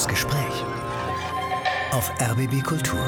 [0.00, 0.64] Das Gespräch
[1.90, 2.98] auf RBB Kultur.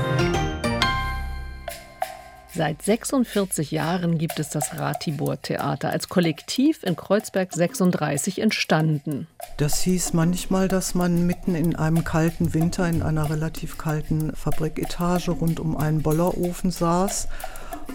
[2.55, 9.27] Seit 46 Jahren gibt es das Ratibor Theater als Kollektiv in Kreuzberg 36 entstanden.
[9.57, 15.31] Das hieß manchmal, dass man mitten in einem kalten Winter in einer relativ kalten Fabriketage
[15.31, 17.27] rund um einen Bollerofen saß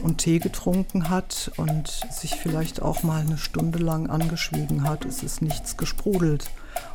[0.01, 5.05] und Tee getrunken hat und sich vielleicht auch mal eine Stunde lang angeschwiegen hat.
[5.05, 6.49] Es ist nichts gesprudelt.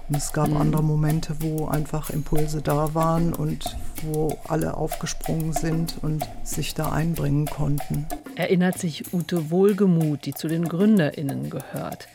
[0.08, 0.56] Und es gab mhm.
[0.56, 6.90] andere Momente, wo einfach Impulse da waren und wo alle aufgesprungen sind und sich da
[6.92, 8.06] einbringen konnten.
[8.34, 12.09] Erinnert sich Ute Wohlgemuth, die zu den GründerInnen gehört.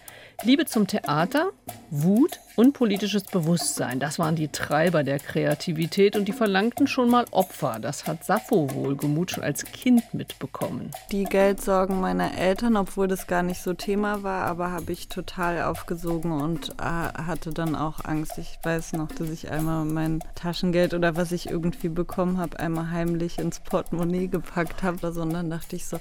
[0.43, 1.49] Liebe zum Theater,
[1.89, 7.25] Wut und politisches Bewusstsein, das waren die Treiber der Kreativität und die verlangten schon mal
[7.31, 7.79] Opfer.
[7.81, 10.91] Das hat Sappho wohlgemut schon als Kind mitbekommen.
[11.11, 15.63] Die Geldsorgen meiner Eltern, obwohl das gar nicht so Thema war, aber habe ich total
[15.63, 18.37] aufgesogen und äh, hatte dann auch Angst.
[18.37, 22.91] Ich weiß noch, dass ich einmal mein Taschengeld oder was ich irgendwie bekommen habe, einmal
[22.91, 25.11] heimlich ins Portemonnaie gepackt habe.
[25.11, 25.99] Sondern dachte ich so,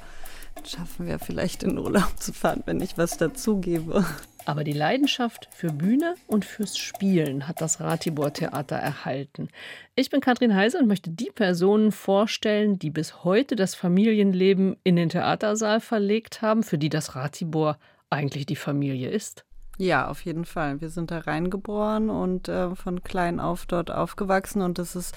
[0.64, 4.04] schaffen wir vielleicht in Urlaub zu fahren, wenn ich was dazugebe.
[4.44, 9.48] Aber die Leidenschaft für Bühne und fürs Spielen hat das Ratibor Theater erhalten.
[9.96, 14.94] Ich bin Katrin Heise und möchte die Personen vorstellen, die bis heute das Familienleben in
[14.94, 17.76] den Theatersaal verlegt haben, für die das Ratibor
[18.08, 19.44] eigentlich die Familie ist.
[19.78, 20.80] Ja, auf jeden Fall.
[20.80, 25.14] Wir sind da reingeboren und äh, von klein auf dort aufgewachsen und das ist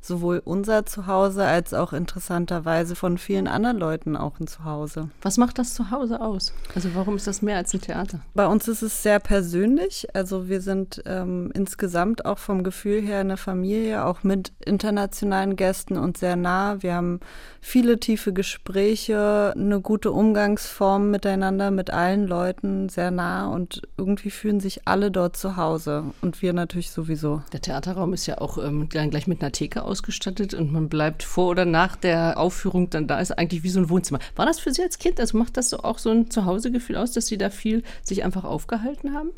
[0.00, 5.10] sowohl unser Zuhause als auch interessanterweise von vielen anderen Leuten auch ein Zuhause.
[5.22, 6.52] Was macht das Zuhause aus?
[6.74, 8.20] Also warum ist das mehr als ein Theater?
[8.34, 10.08] Bei uns ist es sehr persönlich.
[10.14, 15.96] Also wir sind ähm, insgesamt auch vom Gefühl her eine Familie, auch mit internationalen Gästen
[15.98, 16.82] und sehr nah.
[16.82, 17.20] Wir haben
[17.60, 24.60] viele tiefe Gespräche, eine gute Umgangsform miteinander, mit allen Leuten sehr nah und irgendwie fühlen
[24.60, 27.42] sich alle dort zu Hause und wir natürlich sowieso.
[27.52, 31.48] Der Theaterraum ist ja auch ähm, gleich mit einer Theke ausgestattet und man bleibt vor
[31.48, 34.20] oder nach der Aufführung dann da, ist eigentlich wie so ein Wohnzimmer.
[34.36, 37.12] War das für Sie als Kind, also macht das so auch so ein Zuhausegefühl aus,
[37.12, 39.30] dass Sie da viel sich einfach aufgehalten haben?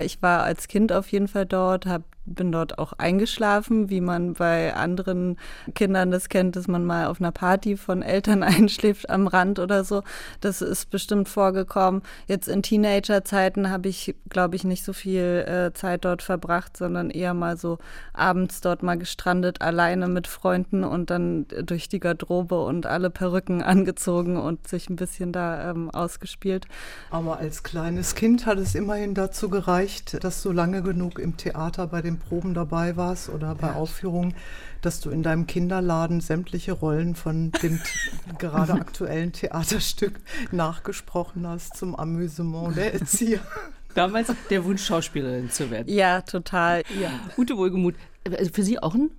[0.00, 2.04] Ich war als Kind auf jeden Fall dort, habe
[2.34, 5.36] bin dort auch eingeschlafen, wie man bei anderen
[5.74, 9.84] Kindern das kennt, dass man mal auf einer Party von Eltern einschläft am Rand oder
[9.84, 10.02] so.
[10.40, 12.02] Das ist bestimmt vorgekommen.
[12.26, 17.10] Jetzt in Teenagerzeiten habe ich, glaube ich, nicht so viel äh, Zeit dort verbracht, sondern
[17.10, 17.78] eher mal so
[18.12, 23.62] abends dort mal gestrandet, alleine mit Freunden und dann durch die Garderobe und alle Perücken
[23.68, 26.66] angezogen und sich ein bisschen da ähm, ausgespielt.
[27.10, 31.86] Aber als kleines Kind hat es immerhin dazu gereicht, dass du lange genug im Theater
[31.86, 33.74] bei dem Proben dabei warst oder bei ja.
[33.74, 34.34] Aufführungen,
[34.82, 37.80] dass du in deinem Kinderladen sämtliche Rollen von dem
[38.38, 40.20] gerade aktuellen Theaterstück
[40.52, 43.40] nachgesprochen hast zum Amüsement der Erzieher.
[43.94, 45.92] Damals der Wunsch, Schauspielerin zu werden.
[45.92, 46.82] Ja, total.
[47.00, 47.10] Ja.
[47.34, 47.94] Gute Wohlgemut.
[48.24, 49.10] Also für Sie auch ein,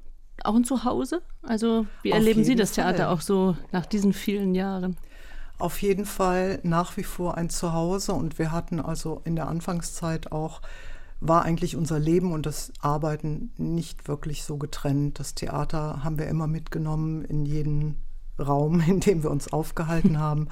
[0.44, 1.22] auch ein Zuhause?
[1.42, 3.08] Also wie Auf erleben Sie das Theater Fall.
[3.08, 4.96] auch so nach diesen vielen Jahren?
[5.58, 10.32] Auf jeden Fall nach wie vor ein Zuhause und wir hatten also in der Anfangszeit
[10.32, 10.62] auch
[11.22, 15.20] war eigentlich unser Leben und das Arbeiten nicht wirklich so getrennt.
[15.20, 17.96] Das Theater haben wir immer mitgenommen in jeden
[18.40, 20.48] Raum, in dem wir uns aufgehalten haben.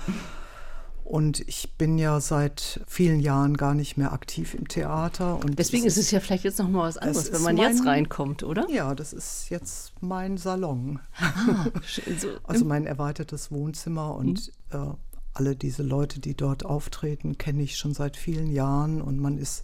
[1.07, 5.35] Und ich bin ja seit vielen Jahren gar nicht mehr aktiv im Theater.
[5.35, 7.85] Und Deswegen ist es ja vielleicht jetzt noch mal was anderes, wenn man mein, jetzt
[7.85, 8.69] reinkommt, oder?
[8.69, 10.99] Ja, das ist jetzt mein Salon.
[11.17, 11.67] Ah,
[12.19, 14.77] so also mein erweitertes Wohnzimmer und mhm.
[14.77, 14.93] äh,
[15.31, 19.63] alle diese Leute, die dort auftreten, kenne ich schon seit vielen Jahren und man ist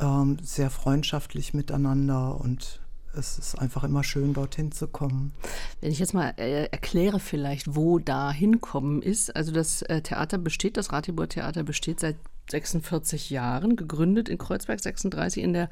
[0.00, 2.80] ähm, sehr freundschaftlich miteinander und
[3.14, 5.32] es ist einfach immer schön, dorthin zu kommen.
[5.80, 9.34] Wenn ich jetzt mal äh, erkläre vielleicht, wo da hinkommen ist.
[9.34, 12.16] Also das äh, Theater besteht, das Ratibor Theater besteht seit
[12.50, 15.70] 46 Jahren, gegründet in Kreuzberg 36 in der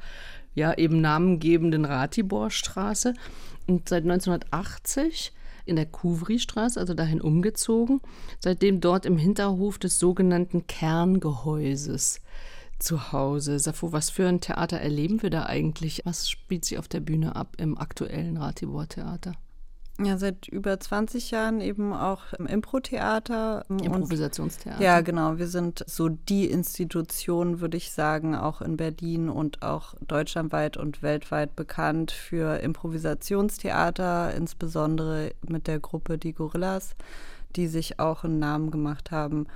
[0.53, 3.13] ja eben namengebenden Ratiborstraße
[3.67, 5.33] und seit 1980
[5.65, 8.01] in der Kuvri-Straße, also dahin umgezogen,
[8.39, 12.21] seitdem dort im Hinterhof des sogenannten Kerngehäuses
[12.79, 13.59] zu Hause.
[13.59, 16.01] Safo, was für ein Theater erleben wir da eigentlich?
[16.05, 19.33] Was spielt sich auf der Bühne ab im aktuellen Ratibor-Theater?
[20.01, 23.65] Ja, seit über 20 Jahren eben auch im Impro-Theater.
[23.67, 24.81] Improvisationstheater.
[24.81, 25.37] Ja, genau.
[25.37, 31.03] Wir sind so die Institution, würde ich sagen, auch in Berlin und auch deutschlandweit und
[31.03, 36.95] weltweit bekannt für Improvisationstheater, insbesondere mit der Gruppe Die Gorillas,
[37.57, 39.47] die sich auch einen Namen gemacht haben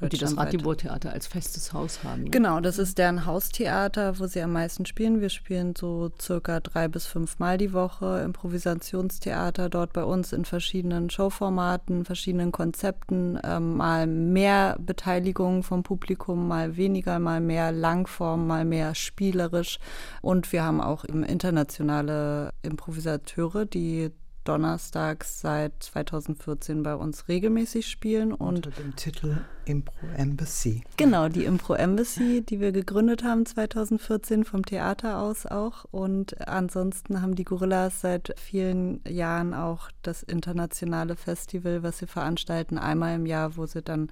[0.00, 2.24] Und die das Ratibor-Theater als festes Haus haben.
[2.24, 2.30] Ne?
[2.30, 5.20] Genau, das ist deren Haustheater, wo sie am meisten spielen.
[5.20, 10.44] Wir spielen so circa drei bis fünf Mal die Woche Improvisationstheater dort bei uns in
[10.44, 13.38] verschiedenen Showformaten, verschiedenen Konzepten.
[13.42, 19.78] Ähm, mal mehr Beteiligung vom Publikum, mal weniger, mal mehr Langform, mal mehr spielerisch.
[20.20, 24.10] Und wir haben auch internationale Improvisateure, die
[24.46, 28.32] donnerstags seit 2014 bei uns regelmäßig spielen.
[28.32, 30.84] Und Unter dem Titel Impro Embassy.
[30.96, 35.84] Genau, die Impro Embassy, die wir gegründet haben 2014 vom Theater aus auch.
[35.90, 42.78] Und ansonsten haben die Gorillas seit vielen Jahren auch das internationale Festival, was sie veranstalten,
[42.78, 44.10] einmal im Jahr, wo sie dann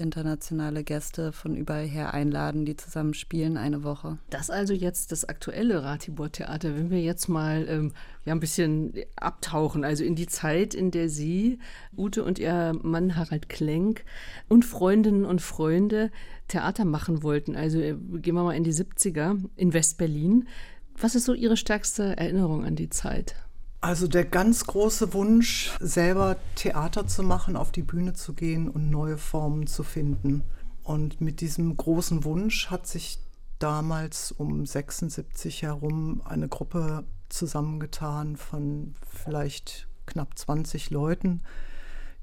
[0.00, 4.18] internationale Gäste von überall her einladen, die zusammen spielen eine Woche.
[4.30, 6.76] Das also jetzt das aktuelle Ratibor-Theater.
[6.76, 7.92] Wenn wir jetzt mal ähm,
[8.24, 11.58] ja, ein bisschen abtauchen, also in die Zeit, in der Sie,
[11.96, 14.04] Ute und ihr Mann Harald Klenk
[14.48, 16.10] und Freundinnen und Freunde
[16.48, 17.54] Theater machen wollten.
[17.54, 20.48] Also äh, gehen wir mal in die 70er in West-Berlin.
[20.96, 23.36] Was ist so Ihre stärkste Erinnerung an die Zeit?
[23.80, 28.90] Also der ganz große Wunsch, selber Theater zu machen, auf die Bühne zu gehen und
[28.90, 30.44] neue Formen zu finden.
[30.82, 33.20] Und mit diesem großen Wunsch hat sich
[33.58, 41.42] damals um 76 herum eine Gruppe zusammengetan von vielleicht knapp 20 Leuten,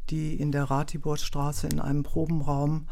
[0.10, 2.88] die in der Ratiborstraße in einem Probenraum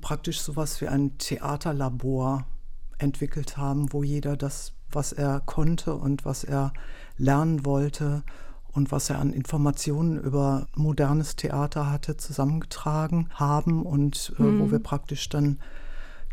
[0.00, 2.46] praktisch sowas wie ein Theaterlabor
[2.98, 6.72] entwickelt haben, wo jeder das, was er konnte und was er
[7.16, 8.22] lernen wollte
[8.72, 14.60] und was er an Informationen über modernes Theater hatte, zusammengetragen haben und äh, mhm.
[14.60, 15.60] wo wir praktisch dann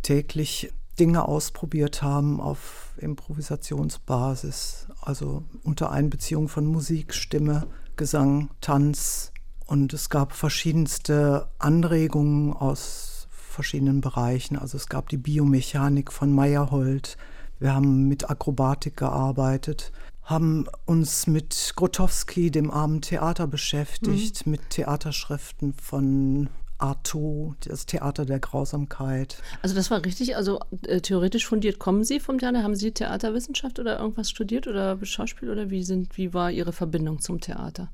[0.01, 9.31] täglich Dinge ausprobiert haben auf Improvisationsbasis, also unter Einbeziehung von Musik, Stimme, Gesang, Tanz.
[9.65, 14.57] Und es gab verschiedenste Anregungen aus verschiedenen Bereichen.
[14.57, 17.17] Also es gab die Biomechanik von Meyerhold.
[17.61, 19.93] Wir haben mit Akrobatik gearbeitet
[20.23, 24.51] haben uns mit Grotowski, dem armen Theater, beschäftigt, mhm.
[24.51, 29.41] mit Theaterschriften von Artaud, das Theater der Grausamkeit.
[29.61, 33.77] Also das war richtig, also äh, theoretisch fundiert kommen Sie vom Theater, haben Sie Theaterwissenschaft
[33.77, 37.91] oder irgendwas studiert oder Schauspiel oder wie sind, wie war Ihre Verbindung zum Theater?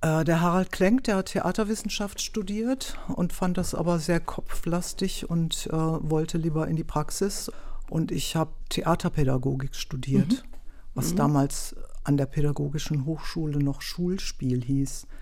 [0.00, 5.66] Äh, der Harald Klenk, der hat Theaterwissenschaft studiert und fand das aber sehr kopflastig und
[5.66, 7.50] äh, wollte lieber in die Praxis.
[7.88, 10.44] Und ich habe Theaterpädagogik studiert.
[10.44, 10.54] Mhm
[10.94, 11.16] was mhm.
[11.16, 15.06] damals an der Pädagogischen Hochschule noch Schulspiel hieß.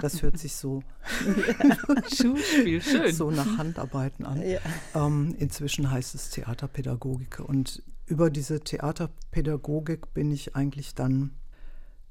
[0.00, 0.84] Das hört sich so
[2.16, 3.12] Schulspiel, schön.
[3.12, 4.40] so nach Handarbeiten an.
[4.40, 4.60] Ja.
[4.94, 7.40] Ähm, inzwischen heißt es Theaterpädagogik.
[7.40, 11.32] Und über diese Theaterpädagogik bin ich eigentlich dann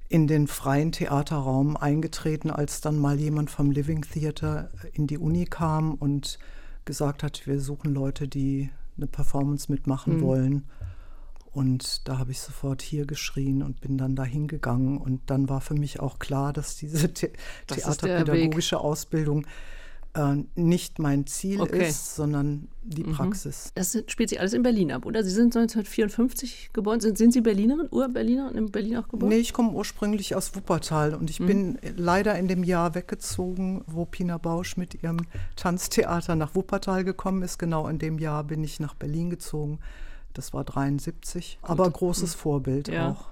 [0.09, 5.45] in den freien Theaterraum eingetreten, als dann mal jemand vom Living Theater in die Uni
[5.45, 6.39] kam und
[6.83, 10.21] gesagt hat, wir suchen Leute, die eine Performance mitmachen mhm.
[10.21, 10.69] wollen.
[11.51, 14.97] Und da habe ich sofort hier geschrien und bin dann da hingegangen.
[14.97, 17.31] Und dann war für mich auch klar, dass diese The
[17.65, 19.47] das theaterpädagogische Ausbildung
[20.17, 21.87] äh, nicht mein Ziel okay.
[21.87, 23.13] ist, sondern die mhm.
[23.13, 23.71] Praxis.
[23.75, 25.23] Das spielt sich alles in Berlin ab, oder?
[25.23, 26.99] Sie sind 1954 geboren.
[26.99, 29.29] Sind, sind Sie Berlinerin, Ur-Berliner und in Berlin auch geboren?
[29.29, 31.45] Nee, ich komme ursprünglich aus Wuppertal und ich mhm.
[31.45, 35.19] bin leider in dem Jahr weggezogen, wo Pina Bausch mit ihrem
[35.55, 37.59] Tanztheater nach Wuppertal gekommen ist.
[37.59, 39.79] Genau in dem Jahr bin ich nach Berlin gezogen
[40.37, 41.69] das war 73, Gut.
[41.69, 42.39] aber großes hm.
[42.39, 43.11] Vorbild ja.
[43.11, 43.25] auch.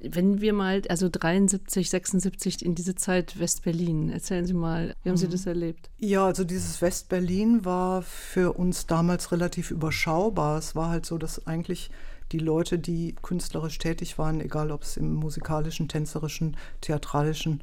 [0.00, 5.16] Wenn wir mal, also 73, 76 in diese Zeit West-Berlin, erzählen Sie mal, wie haben
[5.16, 5.32] Sie mhm.
[5.32, 5.90] das erlebt?
[5.98, 10.58] Ja, also dieses West-Berlin war für uns damals relativ überschaubar.
[10.58, 11.90] Es war halt so, dass eigentlich
[12.32, 17.62] die Leute, die künstlerisch tätig waren, egal ob es im musikalischen, tänzerischen, theatralischen,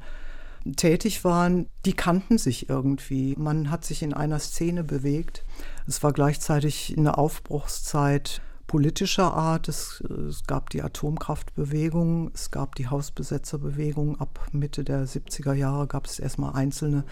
[0.76, 3.34] tätig waren, die kannten sich irgendwie.
[3.36, 5.44] Man hat sich in einer Szene bewegt.
[5.86, 9.66] Es war gleichzeitig eine Aufbruchszeit politischer Art.
[9.66, 14.20] Es, es, gab die Atomkraftbewegung, es gab die Hausbesetzerbewegung.
[14.20, 17.02] Ab Mitte der 70er Jahre gab es erstmal einzelne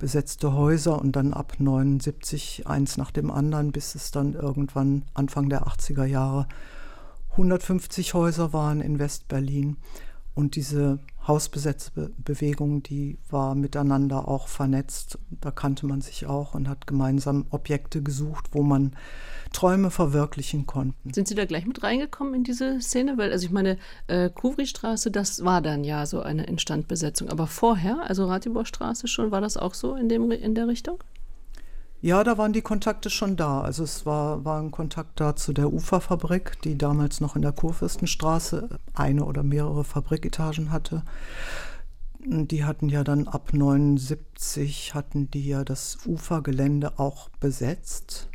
[0.00, 5.48] besetzte Häuser und dann ab 79 eins nach dem anderen, bis es dann irgendwann Anfang
[5.48, 6.48] der 80er Jahre
[7.30, 9.76] 150 Häuser waren in Westberlin.
[10.34, 15.20] Und diese Hausbesetzbewegung, die war miteinander auch vernetzt.
[15.40, 18.96] Da kannte man sich auch und hat gemeinsam Objekte gesucht, wo man
[19.52, 21.12] Träume verwirklichen konnten.
[21.12, 23.16] Sind Sie da gleich mit reingekommen in diese Szene?
[23.18, 27.28] Weil, also ich meine, äh, Kuvri-Straße, das war dann ja so eine Instandbesetzung.
[27.28, 31.02] Aber vorher, also Ratiborstraße schon, war das auch so in, dem, in der Richtung?
[32.02, 33.62] Ja, da waren die Kontakte schon da.
[33.62, 37.52] Also es war, war ein Kontakt da zu der Uferfabrik, die damals noch in der
[37.52, 41.02] Kurfürstenstraße eine oder mehrere Fabriketagen hatte.
[42.20, 48.28] Die hatten ja dann ab 79 hatten die ja das Ufergelände auch besetzt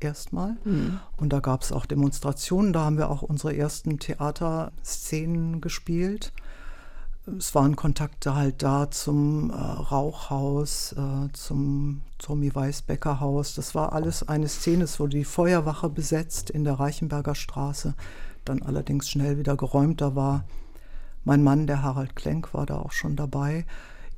[0.00, 0.56] erstmal.
[0.64, 1.00] Mhm.
[1.16, 2.72] Und da gab es auch Demonstrationen.
[2.72, 6.32] Da haben wir auch unsere ersten Theaterszenen gespielt.
[7.38, 13.54] Es waren Kontakte halt da zum äh, Rauchhaus, äh, zum Tommy Weisbecker Haus.
[13.56, 14.84] Das war alles eine Szene.
[14.84, 17.94] Es wurde die Feuerwache besetzt in der Reichenberger Straße,
[18.44, 20.00] dann allerdings schnell wieder geräumt.
[20.00, 20.44] Da war
[21.24, 23.66] mein Mann, der Harald Klenk, war da auch schon dabei.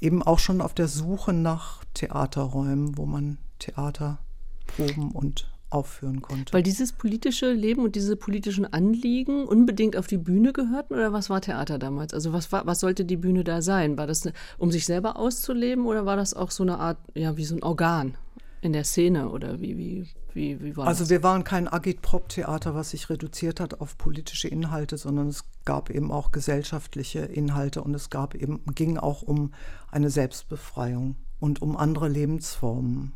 [0.01, 4.19] Eben auch schon auf der Suche nach Theaterräumen, wo man Theater
[4.67, 6.53] proben und aufführen konnte.
[6.53, 11.31] Weil dieses politische Leben und diese politischen Anliegen unbedingt auf die Bühne gehörten oder was
[11.31, 12.15] war Theater damals?
[12.15, 13.99] Also was, war, was sollte die Bühne da sein?
[13.99, 17.45] War das, um sich selber auszuleben oder war das auch so eine Art, ja, wie
[17.45, 18.17] so ein Organ
[18.61, 21.11] in der Szene oder wie, wie, wie, wie war also das?
[21.11, 26.11] wir waren kein Agitprop-Theater, was sich reduziert hat auf politische Inhalte, sondern es gab eben
[26.11, 29.53] auch gesellschaftliche Inhalte und es gab eben, ging auch um
[29.91, 33.13] eine Selbstbefreiung und um andere Lebensformen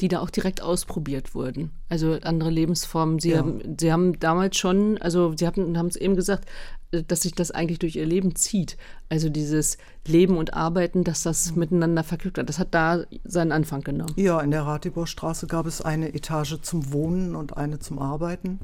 [0.00, 1.70] die da auch direkt ausprobiert wurden.
[1.88, 3.18] Also andere Lebensformen.
[3.18, 3.38] Sie, ja.
[3.38, 6.46] haben, sie haben damals schon, also Sie haben, es eben gesagt,
[6.90, 8.76] äh, dass sich das eigentlich durch Ihr Leben zieht.
[9.08, 11.60] Also dieses Leben und Arbeiten, dass das mhm.
[11.60, 12.48] miteinander verknüpft hat.
[12.48, 14.12] Das hat da seinen Anfang genommen.
[14.16, 18.60] Ja, in der Ratiborstraße gab es eine Etage zum Wohnen und eine zum Arbeiten,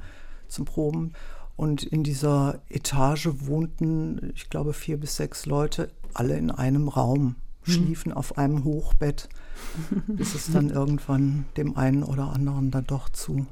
[0.49, 1.13] zum Proben.
[1.57, 7.37] Und in dieser Etage wohnten, ich glaube, vier bis sechs Leute, alle in einem Raum.
[7.65, 8.17] Schliefen mhm.
[8.17, 9.29] auf einem Hochbett
[10.07, 13.47] bis es dann irgendwann dem einen oder anderen dann doch zu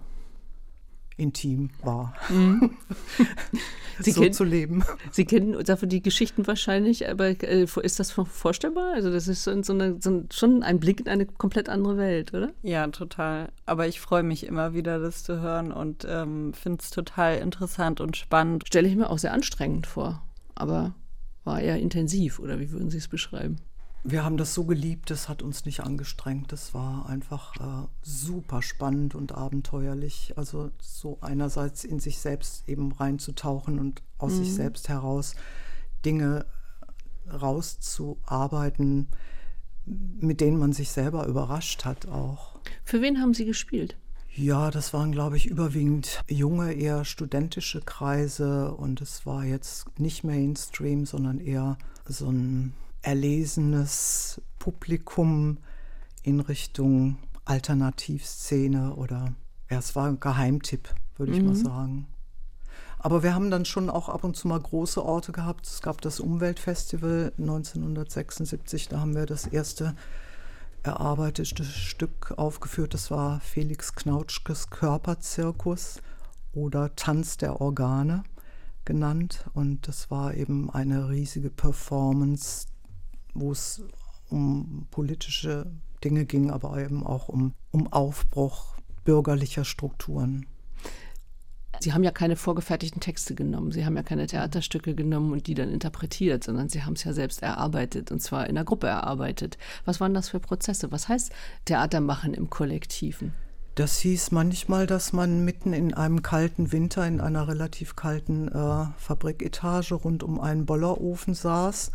[1.17, 2.71] intim war, mhm.
[4.01, 4.83] Sie so kennen, zu leben.
[5.11, 8.95] Sie kennen dafür die Geschichten wahrscheinlich, aber äh, ist das vorstellbar?
[8.95, 12.33] Also das ist so, so, eine, so schon ein Blick in eine komplett andere Welt,
[12.33, 12.51] oder?
[12.63, 13.51] Ja, total.
[13.67, 18.01] Aber ich freue mich immer wieder, das zu hören und ähm, finde es total interessant
[18.01, 18.67] und spannend.
[18.67, 20.23] Stelle ich mir auch sehr anstrengend vor,
[20.55, 20.95] aber
[21.45, 23.57] war eher intensiv, oder wie würden Sie es beschreiben?
[24.03, 26.53] Wir haben das so geliebt, das hat uns nicht angestrengt.
[26.53, 30.35] Das war einfach äh, super spannend und abenteuerlich.
[30.37, 34.45] Also so einerseits in sich selbst eben reinzutauchen und aus mhm.
[34.45, 35.35] sich selbst heraus
[36.05, 36.47] Dinge
[37.31, 39.09] rauszuarbeiten,
[39.85, 42.59] mit denen man sich selber überrascht hat auch.
[42.85, 43.97] Für wen haben Sie gespielt?
[44.33, 50.23] Ja, das waren, glaube ich, überwiegend junge, eher studentische Kreise und es war jetzt nicht
[50.23, 51.77] Mainstream, sondern eher
[52.07, 55.59] so ein erlesenes Publikum
[56.23, 59.35] in Richtung Alternativszene oder
[59.71, 61.47] ja, es war ein Geheimtipp, würde ich mhm.
[61.47, 62.07] mal sagen.
[62.99, 65.67] Aber wir haben dann schon auch ab und zu mal große Orte gehabt.
[65.67, 69.95] Es gab das Umweltfestival 1976, da haben wir das erste
[70.83, 72.93] erarbeitete Stück aufgeführt.
[72.93, 76.03] Das war Felix Knautschkes Körperzirkus
[76.53, 78.23] oder Tanz der Organe
[78.85, 79.47] genannt.
[79.55, 82.67] Und das war eben eine riesige Performance,
[83.35, 83.83] wo es
[84.29, 85.67] um politische
[86.05, 90.47] Dinge ging, aber eben auch um, um Aufbruch bürgerlicher Strukturen.
[91.81, 95.55] Sie haben ja keine vorgefertigten Texte genommen, Sie haben ja keine Theaterstücke genommen und die
[95.55, 99.57] dann interpretiert, sondern Sie haben es ja selbst erarbeitet und zwar in der Gruppe erarbeitet.
[99.87, 100.93] Was waren das für Prozesse?
[100.93, 101.33] Was heißt
[101.65, 103.33] Theater machen im Kollektiven?
[103.77, 108.87] Das hieß manchmal, dass man mitten in einem kalten Winter in einer relativ kalten äh,
[108.99, 111.93] Fabriketage rund um einen Bollerofen saß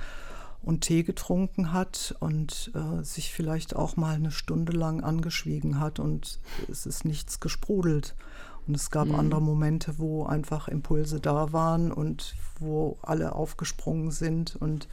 [0.66, 6.00] und Tee getrunken hat und äh, sich vielleicht auch mal eine Stunde lang angeschwiegen hat
[6.00, 8.16] und es ist nichts gesprudelt.
[8.68, 9.16] Und es gab mhm.
[9.16, 14.88] andere Momente, wo einfach Impulse da waren und wo alle aufgesprungen sind und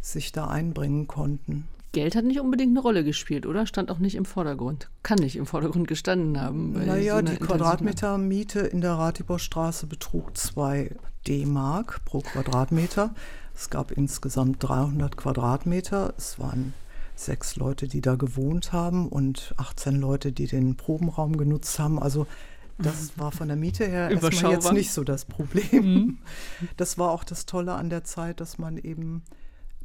[0.00, 1.66] sich da einbringen konnten.
[1.92, 3.64] Geld hat nicht unbedingt eine Rolle gespielt, oder?
[3.64, 4.90] Stand auch nicht im Vordergrund.
[5.02, 6.72] Kann nicht im Vordergrund gestanden haben.
[6.72, 10.94] Naja, so die Quadratmetermiete in der Ratiborstraße betrug 2
[11.26, 13.14] D-Mark pro Quadratmeter.
[13.58, 16.14] Es gab insgesamt 300 Quadratmeter.
[16.16, 16.74] Es waren
[17.16, 22.00] sechs Leute, die da gewohnt haben und 18 Leute, die den Probenraum genutzt haben.
[22.00, 22.28] Also
[22.78, 25.94] das war von der Miete her erstmal jetzt nicht so das Problem.
[25.94, 26.18] Mhm.
[26.76, 29.24] Das war auch das Tolle an der Zeit, dass man eben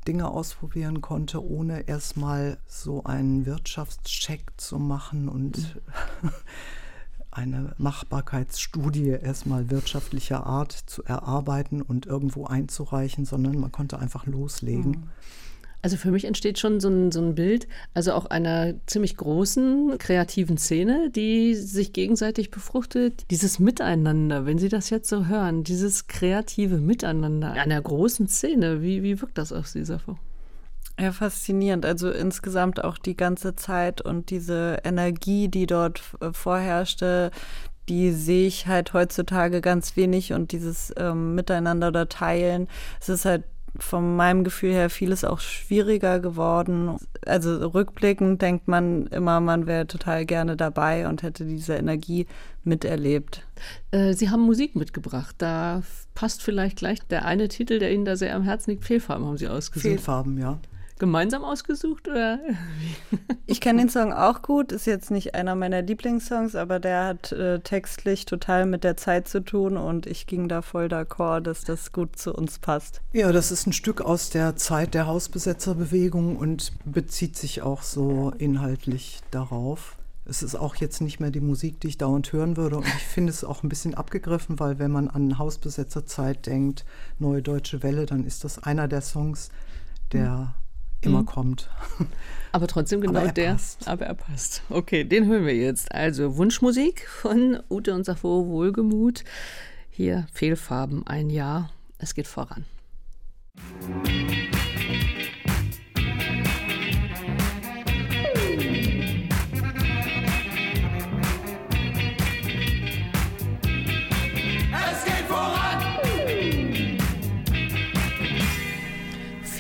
[0.07, 5.75] Dinge ausprobieren konnte, ohne erstmal so einen Wirtschaftscheck zu machen und
[6.21, 6.29] mhm.
[7.35, 14.91] eine Machbarkeitsstudie erstmal wirtschaftlicher Art zu erarbeiten und irgendwo einzureichen, sondern man konnte einfach loslegen.
[14.91, 15.03] Mhm.
[15.83, 19.97] Also für mich entsteht schon so ein, so ein Bild, also auch einer ziemlich großen
[19.97, 23.25] kreativen Szene, die sich gegenseitig befruchtet.
[23.29, 29.03] Dieses Miteinander, wenn Sie das jetzt so hören, dieses kreative Miteinander einer großen Szene, wie,
[29.03, 30.17] wie wirkt das auf Sie, Safo?
[30.99, 31.85] Ja, faszinierend.
[31.85, 37.31] Also insgesamt auch die ganze Zeit und diese Energie, die dort äh, vorherrschte,
[37.89, 42.67] die sehe ich halt heutzutage ganz wenig und dieses ähm, Miteinander oder Teilen.
[43.01, 43.43] Es ist halt
[43.79, 46.95] von meinem Gefühl her vieles auch schwieriger geworden.
[47.25, 52.27] Also rückblickend denkt man immer, man wäre total gerne dabei und hätte diese Energie
[52.63, 53.47] miterlebt.
[53.89, 55.35] Äh, Sie haben Musik mitgebracht.
[55.39, 55.81] Da
[56.13, 58.85] passt vielleicht gleich der eine Titel, der Ihnen da sehr am Herzen liegt.
[58.85, 59.81] Fehlfarben haben Sie ausgesucht.
[59.81, 60.59] Fehlfarben, ja
[60.99, 62.39] gemeinsam ausgesucht oder?
[63.45, 67.31] ich kenne den Song auch gut, ist jetzt nicht einer meiner Lieblingssongs, aber der hat
[67.31, 71.63] äh, textlich total mit der Zeit zu tun und ich ging da voll d'accord, dass
[71.63, 73.01] das gut zu uns passt.
[73.11, 78.31] Ja, das ist ein Stück aus der Zeit der Hausbesetzerbewegung und bezieht sich auch so
[78.37, 79.97] inhaltlich darauf.
[80.25, 82.77] Es ist auch jetzt nicht mehr die Musik, die ich dauernd hören würde.
[82.77, 86.85] Und ich finde es auch ein bisschen abgegriffen, weil wenn man an Hausbesetzerzeit denkt,
[87.19, 89.49] Neue Deutsche Welle, dann ist das einer der Songs,
[90.13, 90.53] der
[91.05, 91.25] immer mhm.
[91.25, 91.69] kommt.
[92.51, 93.53] Aber trotzdem genau aber der.
[93.53, 93.87] Passt.
[93.87, 94.61] Aber er passt.
[94.69, 95.91] Okay, den hören wir jetzt.
[95.91, 99.23] Also Wunschmusik von Ute und Safo Wohlgemut.
[99.89, 101.71] Hier Fehlfarben ein Jahr.
[101.97, 102.65] Es geht voran.
[103.87, 104.52] Musik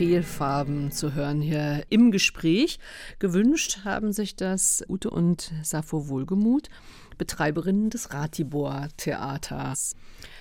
[0.03, 2.77] Fehlfarben zu hören hier im Gespräch.
[3.19, 6.67] Gewünscht haben sich das Ute und Safo Wohlgemut,
[7.17, 9.95] Betreiberinnen des Ratibor Theaters.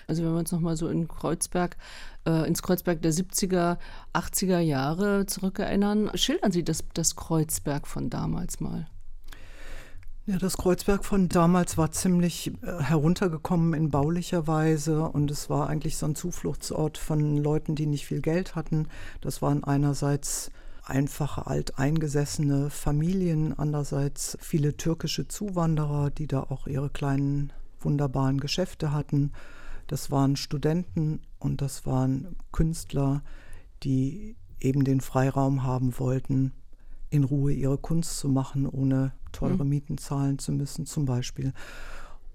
[0.09, 1.77] Also wenn wir uns nochmal so in Kreuzberg,
[2.27, 3.79] äh, ins Kreuzberg der 70er,
[4.13, 8.89] 80er Jahre zurückerinnern, schildern Sie das, das Kreuzberg von damals mal.
[10.25, 15.69] Ja, das Kreuzberg von damals war ziemlich äh, heruntergekommen in baulicher Weise und es war
[15.69, 18.87] eigentlich so ein Zufluchtsort von Leuten, die nicht viel Geld hatten.
[19.21, 20.53] Das waren einerseits
[20.85, 29.33] einfache, alteingesessene Familien, andererseits viele türkische Zuwanderer, die da auch ihre kleinen, wunderbaren Geschäfte hatten.
[29.89, 33.23] Das waren Studenten und das waren Künstler,
[33.83, 36.53] die eben den Freiraum haben wollten,
[37.13, 39.69] in Ruhe ihre Kunst zu machen, ohne teure mhm.
[39.69, 41.53] Mieten zahlen zu müssen zum Beispiel.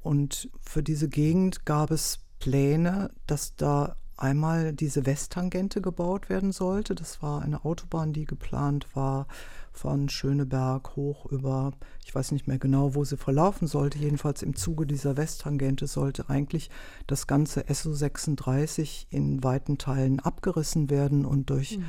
[0.04, 6.94] Und für diese Gegend gab es Pläne, dass da einmal diese Westtangente gebaut werden sollte.
[6.94, 9.28] Das war eine Autobahn, die geplant war
[9.74, 11.72] von Schöneberg hoch über,
[12.06, 13.98] ich weiß nicht mehr genau, wo sie verlaufen sollte.
[13.98, 16.70] Jedenfalls im Zuge dieser Westtangente sollte eigentlich
[17.08, 21.86] das ganze SO 36 in weiten Teilen abgerissen werden und durch mhm.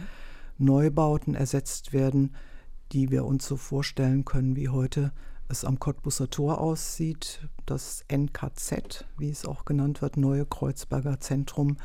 [0.58, 2.34] Neubauten ersetzt werden
[2.92, 5.12] die wir uns so vorstellen können, wie heute
[5.48, 7.48] es am Cottbusser Tor aussieht.
[7.66, 11.76] Das NKZ, wie es auch genannt wird, Neue Kreuzberger Zentrum,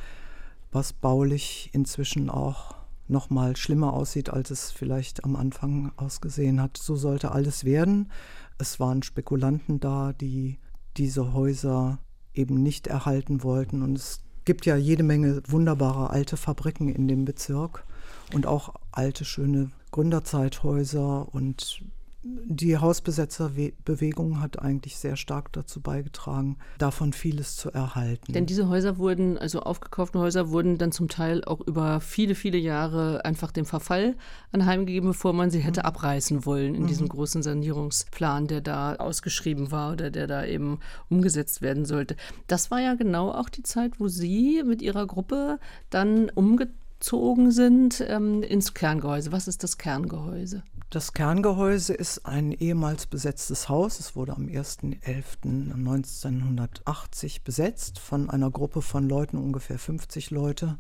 [0.72, 2.76] was baulich inzwischen auch
[3.08, 6.78] noch mal schlimmer aussieht, als es vielleicht am Anfang ausgesehen hat.
[6.78, 8.12] So sollte alles werden.
[8.58, 10.60] Es waren Spekulanten da, die
[10.98, 12.00] diese Häuser
[12.34, 13.82] eben nicht erhalten wollten.
[13.82, 17.86] Und es gibt ja jede Menge wunderbare alte Fabriken in dem Bezirk
[18.34, 21.84] und auch alte, schöne Gründerzeithäuser und
[22.24, 28.32] die Hausbesetzerbewegung hat eigentlich sehr stark dazu beigetragen, davon vieles zu erhalten.
[28.32, 32.58] Denn diese Häuser wurden, also aufgekaufte Häuser, wurden dann zum Teil auch über viele, viele
[32.58, 34.16] Jahre einfach dem Verfall
[34.54, 35.88] anheimgegeben, bevor man sie hätte mhm.
[35.88, 36.88] abreißen wollen in mhm.
[36.88, 40.80] diesem großen Sanierungsplan, der da ausgeschrieben war oder der da eben
[41.10, 42.16] umgesetzt werden sollte.
[42.48, 47.52] Das war ja genau auch die Zeit, wo Sie mit Ihrer Gruppe dann umgezogen gezogen
[47.52, 49.34] sind ähm, ins Kerngehäuse.
[49.34, 50.64] Was ist das Kerngehäuse?
[50.90, 54.00] Das Kerngehäuse ist ein ehemals besetztes Haus.
[54.00, 60.78] Es wurde am 1.11.1980 besetzt von einer Gruppe von Leuten, ungefähr 50 Leute,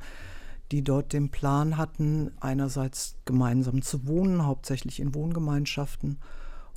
[0.72, 6.22] die dort den Plan hatten, einerseits gemeinsam zu wohnen, hauptsächlich in Wohngemeinschaften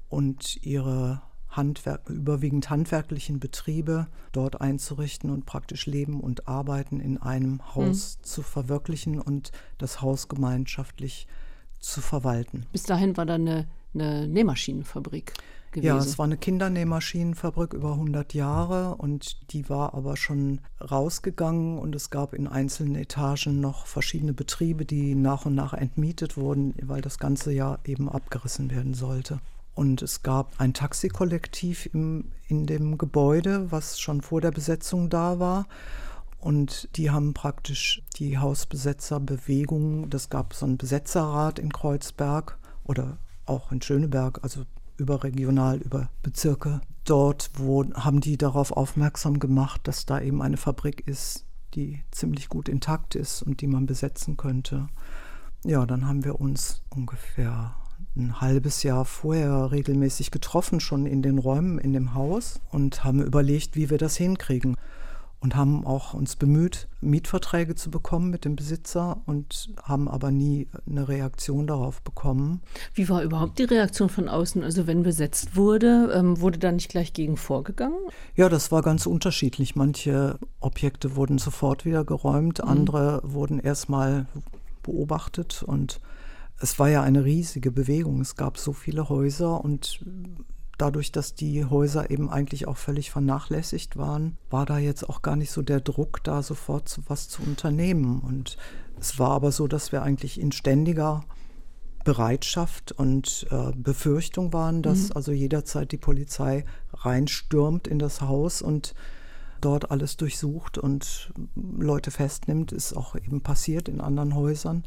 [0.09, 1.23] und ihre
[1.57, 8.25] Handwerk, überwiegend handwerklichen Betriebe dort einzurichten und praktisch Leben und Arbeiten in einem Haus mhm.
[8.25, 11.27] zu verwirklichen und das Haus gemeinschaftlich
[11.81, 12.67] zu verwalten.
[12.73, 15.33] Bis dahin war da eine, eine Nähmaschinenfabrik.
[15.73, 15.87] Gewesen.
[15.89, 21.95] Ja, es war eine Kindernähmaschinenfabrik über 100 Jahre und die war aber schon rausgegangen und
[21.95, 27.03] es gab in einzelnen Etagen noch verschiedene Betriebe, die nach und nach entmietet wurden, weil
[27.03, 29.41] das ganze ja eben abgerissen werden sollte.
[29.77, 35.39] Und es gab ein Taxikollektiv im, in dem Gebäude, was schon vor der Besetzung da
[35.39, 35.69] war.
[36.39, 43.71] Und die haben praktisch die Hausbesetzerbewegung, das gab so einen Besetzerrat in Kreuzberg oder auch
[43.71, 44.63] in Schöneberg, also
[44.97, 46.81] überregional, über Bezirke.
[47.05, 52.49] Dort wo, haben die darauf aufmerksam gemacht, dass da eben eine Fabrik ist, die ziemlich
[52.49, 54.89] gut intakt ist und die man besetzen könnte.
[55.67, 57.77] Ja, dann haben wir uns ungefähr
[58.17, 63.23] ein halbes Jahr vorher regelmäßig getroffen, schon in den Räumen in dem Haus und haben
[63.23, 64.77] überlegt, wie wir das hinkriegen.
[65.41, 70.67] und haben auch uns bemüht, Mietverträge zu bekommen mit dem Besitzer und haben aber nie
[70.89, 72.63] eine Reaktion darauf bekommen.
[72.95, 74.65] Wie war überhaupt die Reaktion von außen?
[74.65, 77.99] Also wenn besetzt wurde, ähm, wurde da nicht gleich gegen vorgegangen?
[78.35, 79.77] Ja, das war ganz unterschiedlich.
[79.77, 82.69] Manche Objekte wurden sofort wieder geräumt, mhm.
[82.69, 84.27] andere wurden erstmal
[84.83, 86.01] beobachtet und
[86.59, 88.21] es war ja eine riesige Bewegung.
[88.21, 90.01] Es gab so viele Häuser und
[90.79, 95.37] dadurch, dass die Häuser eben eigentlich auch völlig vernachlässigt waren, war da jetzt auch gar
[95.37, 98.21] nicht so der Druck, da sofort was zu unternehmen.
[98.21, 98.57] Und
[99.01, 101.25] es war aber so, dass wir eigentlich in ständiger
[102.05, 105.17] Bereitschaft und äh, Befürchtung waren, dass mhm.
[105.17, 108.95] also jederzeit die Polizei reinstürmt in das Haus und
[109.61, 114.85] dort alles durchsucht und Leute festnimmt, ist auch eben passiert in anderen Häusern.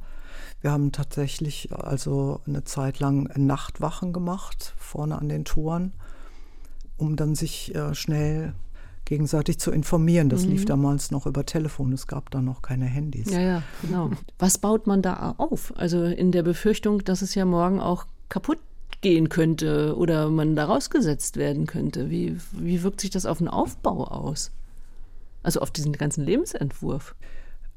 [0.62, 5.94] Wir haben tatsächlich also eine Zeit lang Nachtwachen gemacht, vorne an den Toren,
[6.98, 8.54] um dann sich äh, schnell
[9.06, 10.30] gegenseitig zu informieren.
[10.30, 10.52] Das mhm.
[10.52, 13.32] lief damals noch über Telefon, es gab da noch keine Handys.
[13.32, 14.12] Ja, ja, genau.
[14.38, 15.74] Was baut man da auf?
[15.76, 18.60] Also in der Befürchtung, dass es ja morgen auch kaputt
[19.02, 22.10] gehen könnte oder man da rausgesetzt werden könnte.
[22.10, 24.52] Wie, wie wirkt sich das auf den Aufbau aus?
[25.42, 27.15] Also auf diesen ganzen Lebensentwurf?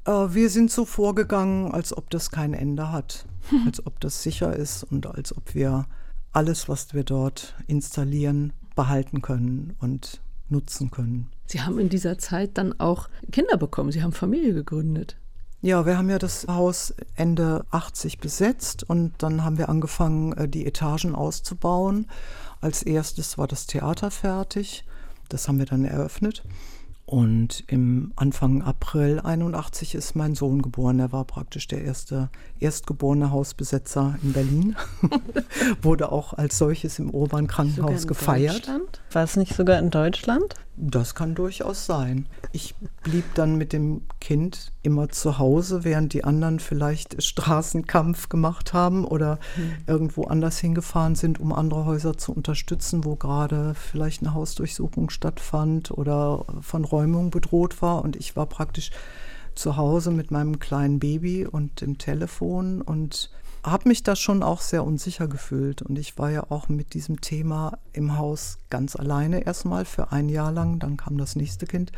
[0.05, 3.25] Äh, wir sind so vorgegangen, als ob das kein Ende hat,
[3.65, 5.85] als ob das sicher ist und als ob wir
[6.31, 11.29] alles, was wir dort installieren, behalten können und nutzen können.
[11.45, 15.17] Sie haben in dieser Zeit dann auch Kinder bekommen, Sie haben Familie gegründet.
[15.61, 20.49] Ja, wir haben ja das Haus Ende 80 besetzt und dann haben wir angefangen, äh,
[20.49, 22.07] die Etagen auszubauen.
[22.59, 24.83] Als erstes war das Theater fertig,
[25.29, 26.43] das haben wir dann eröffnet.
[27.05, 30.99] Und im Anfang April 81 ist mein Sohn geboren.
[30.99, 34.75] Er war praktisch der erste erstgeborene Hausbesetzer in Berlin.
[35.81, 38.71] Wurde auch als solches im Urban Krankenhaus gefeiert.
[39.11, 40.55] War es nicht sogar in Deutschland?
[40.75, 42.27] Das kann durchaus sein.
[42.51, 48.73] Ich blieb dann mit dem Kind immer zu Hause, während die anderen vielleicht Straßenkampf gemacht
[48.73, 49.73] haben oder mhm.
[49.85, 55.91] irgendwo anders hingefahren sind, um andere Häuser zu unterstützen, wo gerade vielleicht eine Hausdurchsuchung stattfand
[55.91, 58.01] oder von Räumung bedroht war.
[58.01, 58.89] Und ich war praktisch
[59.53, 63.29] zu Hause mit meinem kleinen Baby und dem Telefon und
[63.63, 65.81] habe mich da schon auch sehr unsicher gefühlt.
[65.81, 70.29] Und ich war ja auch mit diesem Thema im Haus ganz alleine erstmal für ein
[70.29, 70.79] Jahr lang.
[70.79, 71.91] Dann kam das nächste Kind.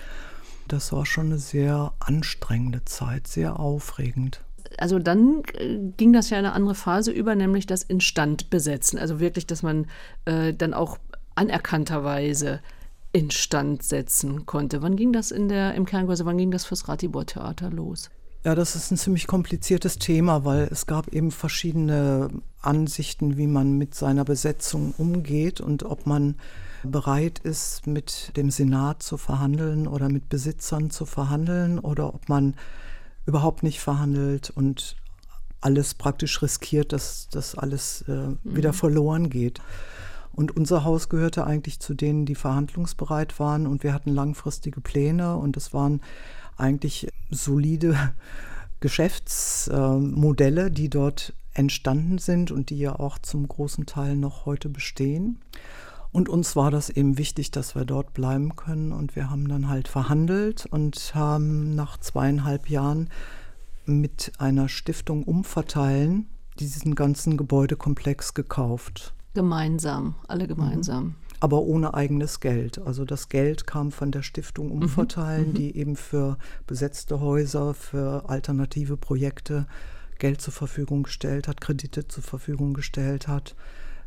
[0.67, 4.41] Das war schon eine sehr anstrengende Zeit, sehr aufregend.
[4.77, 8.99] Also dann äh, ging das ja in eine andere Phase über, nämlich das Instandbesetzen.
[8.99, 9.87] Also wirklich, dass man
[10.25, 10.97] äh, dann auch
[11.35, 12.61] anerkannterweise
[13.11, 14.81] instand setzen konnte.
[14.81, 18.09] Wann ging das in der, im Kernkurse, wann ging das fürs Ratibor-Theater los?
[18.45, 22.29] Ja, das ist ein ziemlich kompliziertes Thema, weil es gab eben verschiedene
[22.61, 26.35] Ansichten, wie man mit seiner Besetzung umgeht und ob man
[26.83, 32.53] bereit ist, mit dem Senat zu verhandeln oder mit Besitzern zu verhandeln oder ob man
[33.25, 34.95] überhaupt nicht verhandelt und
[35.59, 38.37] alles praktisch riskiert, dass das alles äh, mhm.
[38.43, 39.59] wieder verloren geht.
[40.33, 45.35] Und unser Haus gehörte eigentlich zu denen, die verhandlungsbereit waren und wir hatten langfristige Pläne
[45.35, 46.01] und es waren
[46.57, 48.13] eigentlich solide
[48.79, 55.39] Geschäftsmodelle, die dort entstanden sind und die ja auch zum großen Teil noch heute bestehen.
[56.11, 58.93] Und uns war das eben wichtig, dass wir dort bleiben können.
[58.93, 63.09] Und wir haben dann halt verhandelt und haben nach zweieinhalb Jahren
[63.85, 66.27] mit einer Stiftung umverteilen
[66.59, 69.13] diesen ganzen Gebäudekomplex gekauft.
[69.33, 71.15] Gemeinsam, alle gemeinsam.
[71.45, 72.79] Aber ohne eigenes Geld.
[72.79, 74.81] Also das Geld kam von der Stiftung mhm.
[74.81, 75.53] Umverteilen, mhm.
[75.53, 79.67] die eben für besetzte Häuser, für alternative Projekte
[80.17, 83.55] Geld zur Verfügung gestellt hat, Kredite zur Verfügung gestellt hat,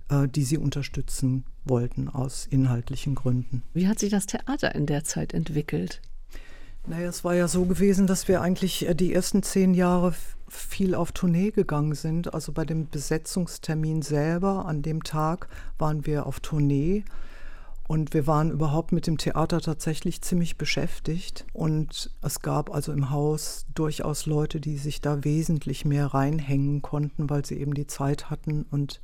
[0.08, 3.62] äh, die sie unterstützen wollten aus inhaltlichen Gründen.
[3.72, 6.02] Wie hat sich das Theater in der Zeit entwickelt?
[6.88, 10.12] Naja, es war ja so gewesen, dass wir eigentlich äh, die ersten zehn Jahre
[10.48, 12.34] viel auf Tournee gegangen sind.
[12.34, 15.48] Also bei dem Besetzungstermin selber, an dem Tag,
[15.78, 17.04] waren wir auf Tournee.
[17.88, 21.46] Und wir waren überhaupt mit dem Theater tatsächlich ziemlich beschäftigt.
[21.54, 27.30] Und es gab also im Haus durchaus Leute, die sich da wesentlich mehr reinhängen konnten,
[27.30, 29.00] weil sie eben die Zeit hatten und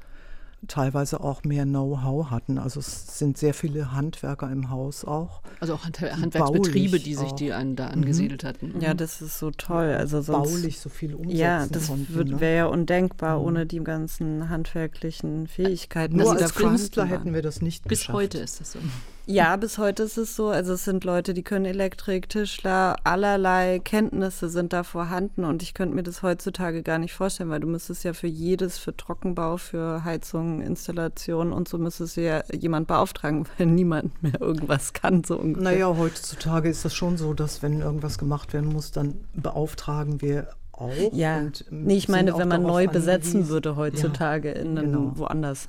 [0.69, 2.59] teilweise auch mehr Know-how hatten.
[2.59, 5.43] Also es sind sehr viele Handwerker im Haus auch.
[5.61, 7.95] Also auch Hand Handwerksbetriebe, die sich die an, da mhm.
[7.95, 8.49] angesiedelt mhm.
[8.49, 8.81] hatten.
[8.81, 9.95] Ja, das ist so toll.
[9.99, 12.41] Also sonst, baulich so viel umsetzen Ja, das ne?
[12.41, 13.45] wäre ja undenkbar mhm.
[13.47, 16.17] ohne die ganzen handwerklichen Fähigkeiten.
[16.17, 18.79] Nur als Künstler hätten wir das nicht Bis heute ist das so.
[19.27, 20.49] Ja, bis heute ist es so.
[20.49, 25.73] Also es sind Leute, die können Elektrik, Tischler, allerlei Kenntnisse sind da vorhanden und ich
[25.73, 29.57] könnte mir das heutzutage gar nicht vorstellen, weil du müsstest ja für jedes, für Trockenbau,
[29.57, 35.25] für Heizung, Installation und so müsstest du ja jemand beauftragen, weil niemand mehr irgendwas kann.
[35.25, 35.73] So ungefähr.
[35.73, 40.49] Naja, heutzutage ist das schon so, dass wenn irgendwas gemacht werden muss, dann beauftragen wir
[40.73, 40.93] auch.
[41.13, 45.13] Ja, und, nee, ich meine, wenn man neu besetzen würde heutzutage in einem genau.
[45.15, 45.69] woanders.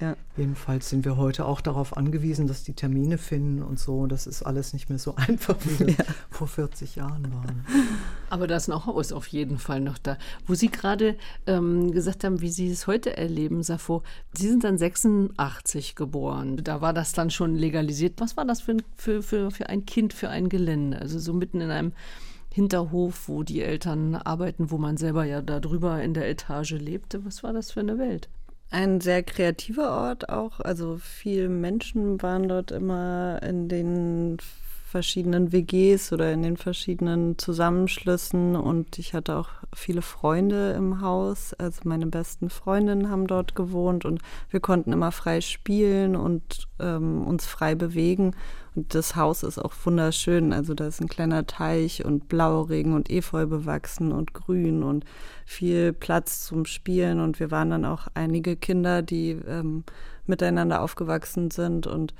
[0.00, 0.16] Ja.
[0.36, 4.06] Jedenfalls sind wir heute auch darauf angewiesen, dass die Termine finden und so.
[4.06, 7.44] Das ist alles nicht mehr so einfach, wie das vor 40 Jahren war.
[8.30, 10.16] Aber das Know-how ist auf jeden Fall noch da.
[10.46, 14.78] Wo Sie gerade ähm, gesagt haben, wie Sie es heute erleben, Safo, Sie sind dann
[14.78, 16.58] 86 geboren.
[16.64, 18.14] Da war das dann schon legalisiert.
[18.18, 20.98] Was war das für ein, für, für, für ein Kind, für ein Gelände?
[20.98, 21.92] Also so mitten in einem
[22.52, 27.24] Hinterhof, wo die Eltern arbeiten, wo man selber ja da drüber in der Etage lebte.
[27.24, 28.28] Was war das für eine Welt?
[28.70, 30.60] Ein sehr kreativer Ort auch.
[30.60, 34.38] Also viele Menschen waren dort immer in den
[34.90, 41.54] verschiedenen WGs oder in den verschiedenen Zusammenschlüssen und ich hatte auch viele Freunde im Haus.
[41.54, 47.22] Also meine besten Freundinnen haben dort gewohnt und wir konnten immer frei spielen und ähm,
[47.22, 48.34] uns frei bewegen.
[48.74, 50.52] Und das Haus ist auch wunderschön.
[50.52, 55.04] Also da ist ein kleiner Teich und Blauregen und Efeu bewachsen und grün und
[55.46, 57.20] viel Platz zum Spielen.
[57.20, 59.84] Und wir waren dann auch einige Kinder, die ähm,
[60.26, 62.12] miteinander aufgewachsen sind und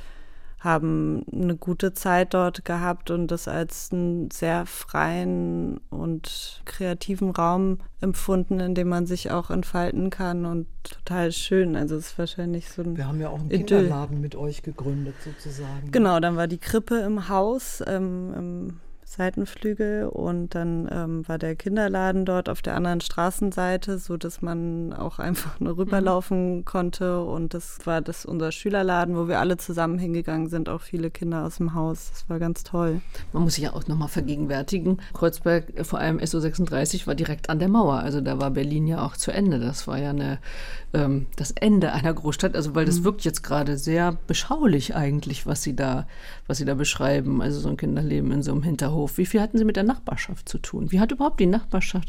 [0.60, 7.78] haben eine gute Zeit dort gehabt und das als einen sehr freien und kreativen Raum
[8.02, 11.76] empfunden, in dem man sich auch entfalten kann und total schön.
[11.76, 13.80] Also es ist wahrscheinlich so ein Wir haben ja auch einen Idyll.
[13.80, 15.90] Kinderladen mit euch gegründet, sozusagen.
[15.92, 21.56] Genau, dann war die Krippe im Haus, ähm, im Seitenflügel und dann ähm, war der
[21.56, 27.52] Kinderladen dort auf der anderen Straßenseite, so dass man auch einfach nur rüberlaufen konnte und
[27.52, 31.56] das war das unser Schülerladen, wo wir alle zusammen hingegangen sind, auch viele Kinder aus
[31.56, 32.10] dem Haus.
[32.10, 33.00] Das war ganz toll.
[33.32, 34.98] Man muss sich ja auch nochmal vergegenwärtigen.
[35.12, 37.98] Kreuzberg, äh, vor allem SO36, war direkt an der Mauer.
[37.98, 39.58] Also da war Berlin ja auch zu Ende.
[39.58, 40.38] Das war ja eine,
[40.92, 42.54] ähm, das Ende einer Großstadt.
[42.54, 46.06] Also weil das wirkt jetzt gerade sehr beschaulich eigentlich, was Sie da,
[46.46, 47.42] was Sie da beschreiben.
[47.42, 48.99] Also so ein Kinderleben in so einem Hinterhof.
[49.14, 50.90] Wie viel hatten Sie mit der Nachbarschaft zu tun?
[50.92, 52.08] Wie hat überhaupt die Nachbarschaft,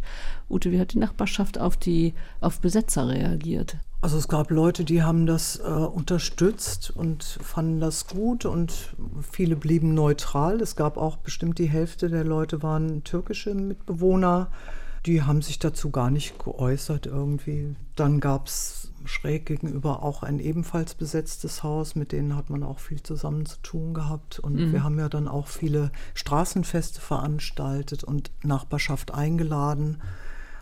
[0.49, 3.77] Ute, wie hat die Nachbarschaft auf die, auf Besetzer reagiert?
[4.01, 8.95] Also es gab Leute, die haben das äh, unterstützt und fanden das gut und
[9.31, 10.59] viele blieben neutral.
[10.59, 14.49] Es gab auch bestimmt die Hälfte der Leute waren türkische Mitbewohner.
[15.05, 17.75] Die haben sich dazu gar nicht geäußert irgendwie.
[17.95, 22.79] Dann gab es schräg gegenüber auch ein ebenfalls besetztes Haus, mit denen hat man auch
[22.79, 24.39] viel zusammen zu tun gehabt.
[24.39, 30.01] Und wir haben ja dann auch viele Straßenfeste veranstaltet und Nachbarschaft eingeladen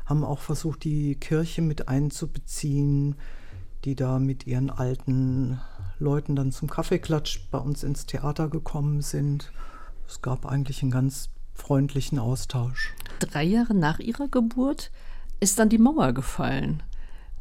[0.10, 3.16] haben auch versucht, die Kirche mit einzubeziehen,
[3.86, 5.62] die da mit ihren alten
[6.00, 9.52] Leuten dann zum Kaffeeklatsch bei uns ins Theater gekommen sind.
[10.08, 12.96] Es gab eigentlich einen ganz freundlichen Austausch.
[13.20, 14.92] Drei Jahre nach ihrer Geburt
[15.40, 16.82] ist dann die Mauer gefallen.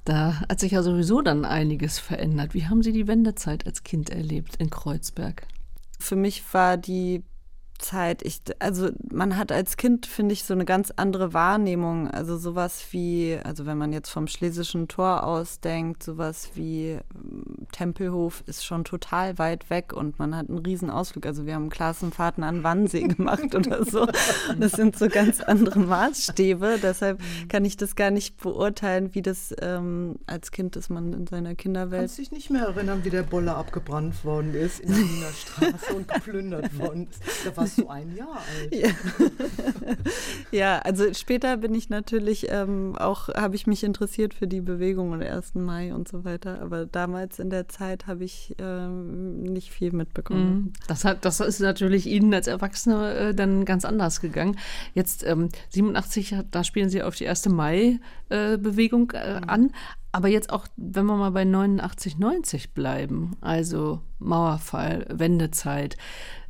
[0.09, 2.55] Da hat sich ja sowieso dann einiges verändert.
[2.55, 5.47] Wie haben Sie die Wendezeit als Kind erlebt in Kreuzberg?
[6.01, 7.25] Für mich war die
[7.79, 12.09] Zeit, ich, also man hat als Kind, finde ich, so eine ganz andere Wahrnehmung.
[12.09, 16.97] Also sowas wie, also wenn man jetzt vom Schlesischen Tor aus denkt, sowas wie
[17.79, 21.27] Tempelhof ist schon total weit weg und man hat einen riesen Ausflug.
[21.27, 24.09] Also wir haben Klassenfahrten an Wannsee gemacht oder so.
[24.59, 26.81] Das sind so ganz andere Maßstäbe.
[26.83, 31.27] Deshalb kann ich das gar nicht beurteilen, wie das ähm, als Kind ist man in
[31.29, 32.03] seiner Kinderwelt.
[32.03, 35.95] Kannst dich nicht mehr erinnern, wie der Boller abgebrannt worden ist in der Wiener Straße
[35.95, 37.23] und geplündert worden ist.
[37.45, 38.75] Da warst du ein Jahr alt.
[38.75, 38.89] Ja.
[40.51, 45.13] ja, also später bin ich natürlich ähm, auch, habe ich mich interessiert für die Bewegung
[45.13, 45.55] und 1.
[45.55, 46.61] Mai und so weiter.
[46.61, 50.73] Aber damals in der Zeit habe ich ähm, nicht viel mitbekommen.
[50.89, 54.57] Das, hat, das ist natürlich Ihnen als Erwachsene äh, dann ganz anders gegangen.
[54.95, 57.49] Jetzt ähm, 87, hat- da spielen Sie auf die 1.
[57.49, 59.71] Mai-Bewegung äh, an.
[60.19, 65.97] Aber jetzt auch, wenn wir mal bei 89, 90 bleiben, also Mauerfall, Wendezeit.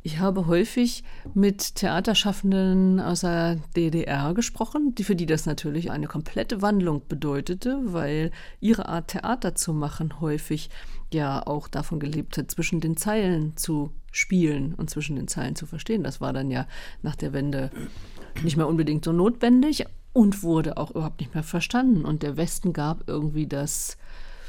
[0.01, 1.03] Ich habe häufig
[1.35, 7.79] mit Theaterschaffenden aus der DDR gesprochen, die, für die das natürlich eine komplette Wandlung bedeutete,
[7.83, 10.71] weil ihre Art Theater zu machen häufig
[11.13, 15.67] ja auch davon gelebt hat, zwischen den Zeilen zu spielen und zwischen den Zeilen zu
[15.67, 16.03] verstehen.
[16.03, 16.65] Das war dann ja
[17.03, 17.69] nach der Wende
[18.43, 22.05] nicht mehr unbedingt so notwendig und wurde auch überhaupt nicht mehr verstanden.
[22.05, 23.97] Und der Westen gab irgendwie das,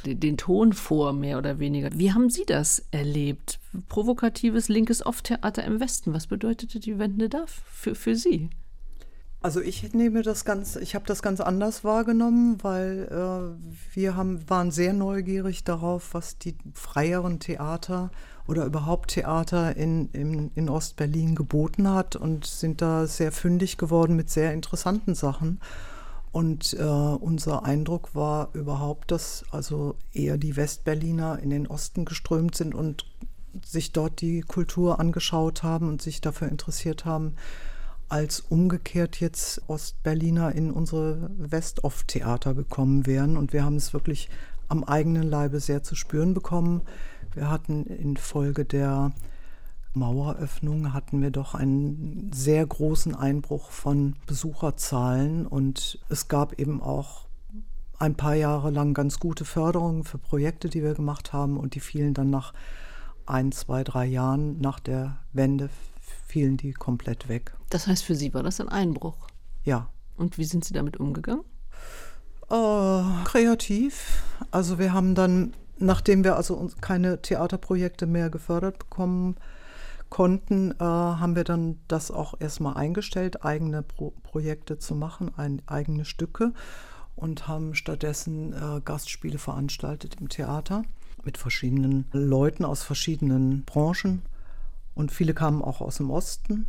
[0.05, 1.91] den, Ton vor, mehr oder weniger.
[1.93, 3.59] Wie haben Sie das erlebt?
[3.89, 6.13] Provokatives linkes Off-Theater im Westen.
[6.15, 8.51] Was bedeutete die Wende da für, für Sie?
[9.43, 14.49] Also ich nehme das ganz, ich habe das ganz anders wahrgenommen, weil äh, wir haben,
[14.51, 18.11] waren sehr neugierig darauf, was die freieren Theater
[18.51, 24.17] oder überhaupt Theater in, in, in Ostberlin geboten hat und sind da sehr fündig geworden
[24.17, 25.61] mit sehr interessanten Sachen.
[26.33, 32.57] Und äh, unser Eindruck war überhaupt, dass also eher die Westberliner in den Osten geströmt
[32.57, 33.07] sind und
[33.65, 37.37] sich dort die Kultur angeschaut haben und sich dafür interessiert haben,
[38.09, 43.37] als umgekehrt jetzt Ostberliner in unsere West-Off-Theater gekommen wären.
[43.37, 44.29] Und wir haben es wirklich
[44.69, 46.83] am eigenen Leibe sehr zu spüren bekommen.
[47.35, 49.13] Wir hatten infolge der
[49.93, 57.27] Maueröffnung hatten wir doch einen sehr großen Einbruch von Besucherzahlen und es gab eben auch
[57.99, 61.81] ein paar Jahre lang ganz gute Förderungen für Projekte, die wir gemacht haben und die
[61.81, 62.55] fielen dann nach
[63.27, 65.71] ein, zwei, drei Jahren nach der Wende
[66.27, 67.53] fielen die komplett weg.
[67.69, 69.17] Das heißt, für Sie war das ein Einbruch?
[69.65, 69.89] Ja.
[70.17, 71.45] Und wie sind Sie damit umgegangen?
[72.49, 74.23] Äh, kreativ.
[74.51, 79.37] Also wir haben dann, nachdem wir also keine Theaterprojekte mehr gefördert bekommen
[80.09, 85.63] konnten, äh, haben wir dann das auch erstmal eingestellt, eigene Pro Projekte zu machen, ein,
[85.67, 86.53] eigene Stücke
[87.17, 90.83] und haben stattdessen äh, Gastspiele veranstaltet im Theater
[91.25, 94.23] mit verschiedenen Leuten aus verschiedenen Branchen
[94.95, 96.67] und viele kamen auch aus dem Osten.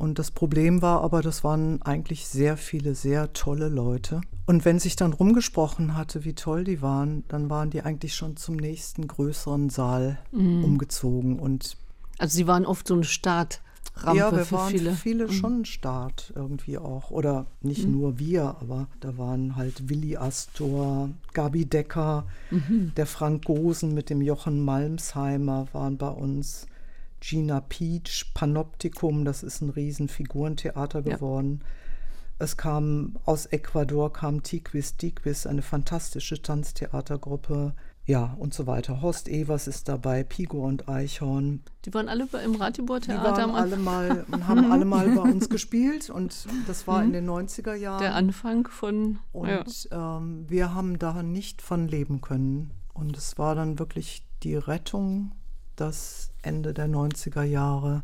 [0.00, 4.22] Und das Problem war aber, das waren eigentlich sehr viele, sehr tolle Leute.
[4.46, 8.38] Und wenn sich dann rumgesprochen hatte, wie toll die waren, dann waren die eigentlich schon
[8.38, 10.64] zum nächsten größeren Saal mhm.
[10.64, 11.38] umgezogen.
[11.38, 11.76] Und
[12.16, 14.92] also sie waren oft so ein Startrampe ja, wir waren viele.
[14.92, 15.32] viele mhm.
[15.32, 17.10] schon Start irgendwie auch.
[17.10, 17.92] Oder nicht mhm.
[17.92, 22.92] nur wir, aber da waren halt Willi Astor, Gabi Decker, mhm.
[22.96, 26.66] der Frank Gosen mit dem Jochen Malmsheimer waren bei uns.
[27.20, 31.60] Gina Peach, Panoptikum, das ist ein riesen Figurentheater geworden.
[31.62, 31.66] Ja.
[32.38, 37.74] Es kam aus Ecuador kam Tiquis Tiquis, eine fantastische Tanztheatergruppe
[38.06, 39.02] ja, und so weiter.
[39.02, 41.62] Horst Evers ist dabei, Pigo und Eichhorn.
[41.84, 43.34] Die waren alle im Ratibor Theater.
[43.34, 47.12] Die waren alle mal und haben alle mal bei uns gespielt und das war in
[47.12, 48.00] den 90er Jahren.
[48.00, 49.20] Der Anfang von.
[49.32, 50.16] Und ja.
[50.16, 52.72] ähm, wir haben da nicht von leben können.
[52.94, 55.32] Und es war dann wirklich die Rettung,
[55.80, 58.02] dass Ende der 90er Jahre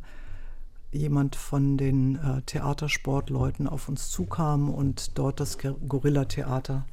[0.93, 6.87] jemand von den äh, Theatersportleuten auf uns zukam und dort das Gorilla-Theater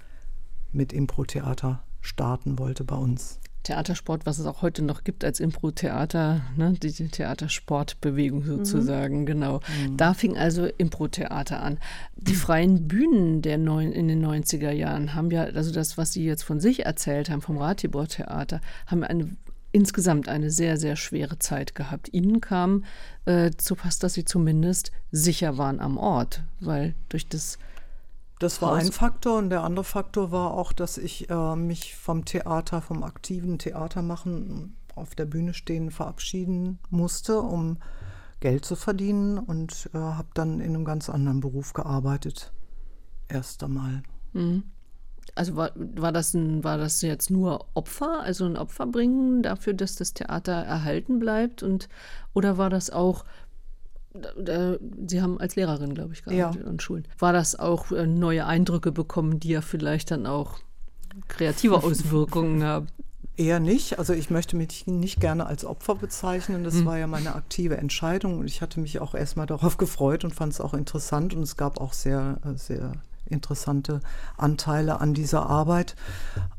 [0.72, 3.40] mit Impro-Theater starten wollte bei uns.
[3.64, 6.74] Theatersport, was es auch heute noch gibt als Impro-Theater, ne?
[6.74, 8.46] die Theatersportbewegung mhm.
[8.46, 9.26] sozusagen, mhm.
[9.26, 9.60] genau.
[9.88, 9.96] Mhm.
[9.96, 11.80] Da fing also Impro-Theater an.
[12.18, 16.26] Die freien Bühnen der neun, in den 90er Jahren haben ja, also das, was Sie
[16.26, 19.30] jetzt von sich erzählt haben, vom Ratibor-Theater, haben eine
[19.74, 22.14] insgesamt eine sehr, sehr schwere Zeit gehabt.
[22.14, 22.86] Ihnen kam
[23.26, 27.58] äh, zu Pass, dass Sie zumindest sicher waren am Ort, weil durch das
[28.40, 32.26] das war ein Faktor und der andere Faktor war auch, dass ich äh, mich vom
[32.26, 37.78] Theater, vom aktiven Theatermachen auf der Bühne stehen verabschieden musste, um
[38.42, 42.52] Geld zu verdienen und äh, habe dann in einem ganz anderen Beruf gearbeitet.
[43.30, 44.04] Erst einmal.
[44.34, 44.64] Mhm.
[45.36, 49.74] Also war, war, das ein, war das jetzt nur Opfer, also ein Opfer bringen dafür,
[49.74, 51.64] dass das Theater erhalten bleibt?
[51.64, 51.90] Und,
[52.34, 53.26] oder war das auch
[55.08, 56.70] Sie haben als Lehrerin, glaube ich, gearbeitet ja.
[56.70, 57.08] an Schulen.
[57.18, 60.60] War das auch äh, neue Eindrücke bekommen, die ja vielleicht dann auch
[61.28, 62.88] kreative Auswirkungen haben?
[63.36, 63.98] Eher nicht.
[63.98, 66.64] Also ich möchte mich nicht gerne als Opfer bezeichnen.
[66.64, 66.86] Das mhm.
[66.86, 70.54] war ja meine aktive Entscheidung und ich hatte mich auch erstmal darauf gefreut und fand
[70.54, 72.92] es auch interessant und es gab auch sehr, äh, sehr
[73.26, 74.00] interessante
[74.38, 75.96] Anteile an dieser Arbeit.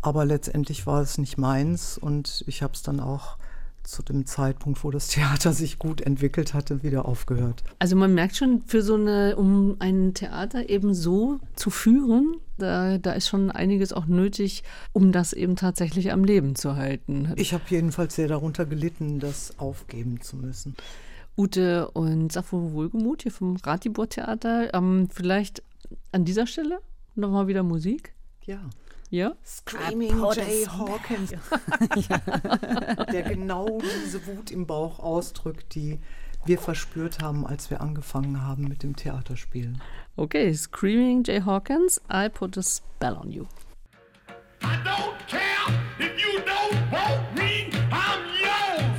[0.00, 3.37] Aber letztendlich war es nicht meins und ich habe es dann auch
[3.85, 7.62] zu dem Zeitpunkt, wo das Theater sich gut entwickelt hatte, wieder aufgehört.
[7.79, 12.98] Also man merkt schon, für so eine, um ein Theater eben so zu führen, da,
[12.98, 17.33] da ist schon einiges auch nötig, um das eben tatsächlich am Leben zu halten.
[17.37, 20.74] Ich habe jedenfalls sehr darunter gelitten, das aufgeben zu müssen.
[21.37, 24.72] Ute und Sappho Wohlgemut hier vom Ratibor Theater.
[24.72, 25.64] Ähm, vielleicht
[26.12, 26.80] an dieser Stelle
[27.14, 28.14] nochmal wieder Musik?
[28.44, 28.61] Ja.
[29.11, 29.37] Ja?
[29.44, 31.30] Screaming Jay Hawkins.
[33.12, 36.00] Der genau diese Wut im Bauch ausdrückt, die
[36.46, 39.80] wir verspürt haben, als wir angefangen haben mit dem Theaterspielen.
[40.16, 43.46] Okay, Screaming Jay Hawkins, I put a spell on you.
[44.62, 48.98] I don't care if you don't want me, I'm yours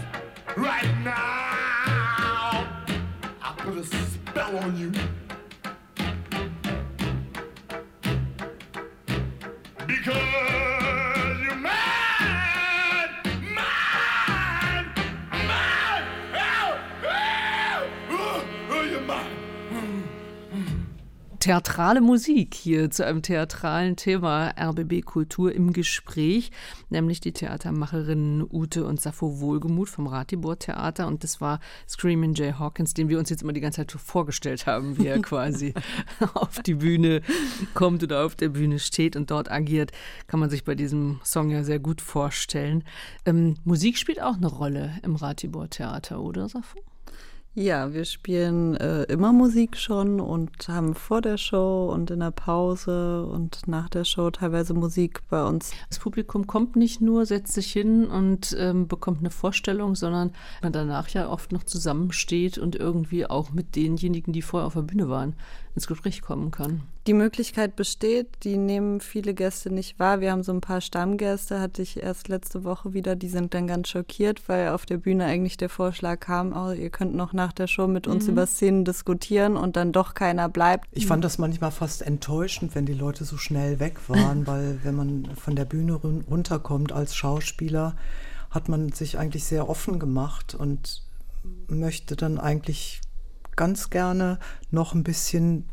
[0.56, 2.66] right now.
[3.42, 4.92] I put a spell on you.
[9.88, 10.55] because
[21.46, 26.50] theatrale Musik hier zu einem theatralen Thema RBB Kultur im Gespräch,
[26.90, 32.52] nämlich die Theatermacherinnen Ute und Sappho Wohlgemuth vom Ratibor Theater und das war Screaming Jay
[32.58, 35.76] Hawkins, den wir uns jetzt immer die ganze Zeit vorgestellt haben, wie er quasi
[36.34, 37.22] auf die Bühne
[37.76, 39.92] kommt oder auf der Bühne steht und dort agiert,
[40.26, 42.84] kann man sich bei diesem Song ja sehr gut vorstellen.
[43.24, 46.80] Ähm, Musik spielt auch eine Rolle im Ratibor Theater, oder Sappho?
[47.58, 52.32] Ja, wir spielen äh, immer Musik schon und haben vor der Show und in der
[52.32, 55.72] Pause und nach der Show teilweise Musik bei uns.
[55.88, 60.74] Das Publikum kommt nicht nur, setzt sich hin und ähm, bekommt eine Vorstellung, sondern man
[60.74, 65.08] danach ja oft noch zusammensteht und irgendwie auch mit denjenigen, die vorher auf der Bühne
[65.08, 65.38] waren,
[65.76, 66.84] ins Gespräch kommen kann.
[67.06, 70.22] Die Möglichkeit besteht, die nehmen viele Gäste nicht wahr.
[70.22, 73.68] Wir haben so ein paar Stammgäste, hatte ich erst letzte Woche wieder, die sind dann
[73.68, 77.52] ganz schockiert, weil auf der Bühne eigentlich der Vorschlag kam, oh, ihr könnt noch nach
[77.52, 78.32] der Show mit uns mhm.
[78.32, 80.88] über Szenen diskutieren und dann doch keiner bleibt.
[80.94, 84.96] Ich fand das manchmal fast enttäuschend, wenn die Leute so schnell weg waren, weil wenn
[84.96, 87.96] man von der Bühne runterkommt als Schauspieler,
[88.50, 91.04] hat man sich eigentlich sehr offen gemacht und
[91.68, 93.02] möchte dann eigentlich
[93.56, 94.40] ganz gerne
[94.72, 95.70] noch ein bisschen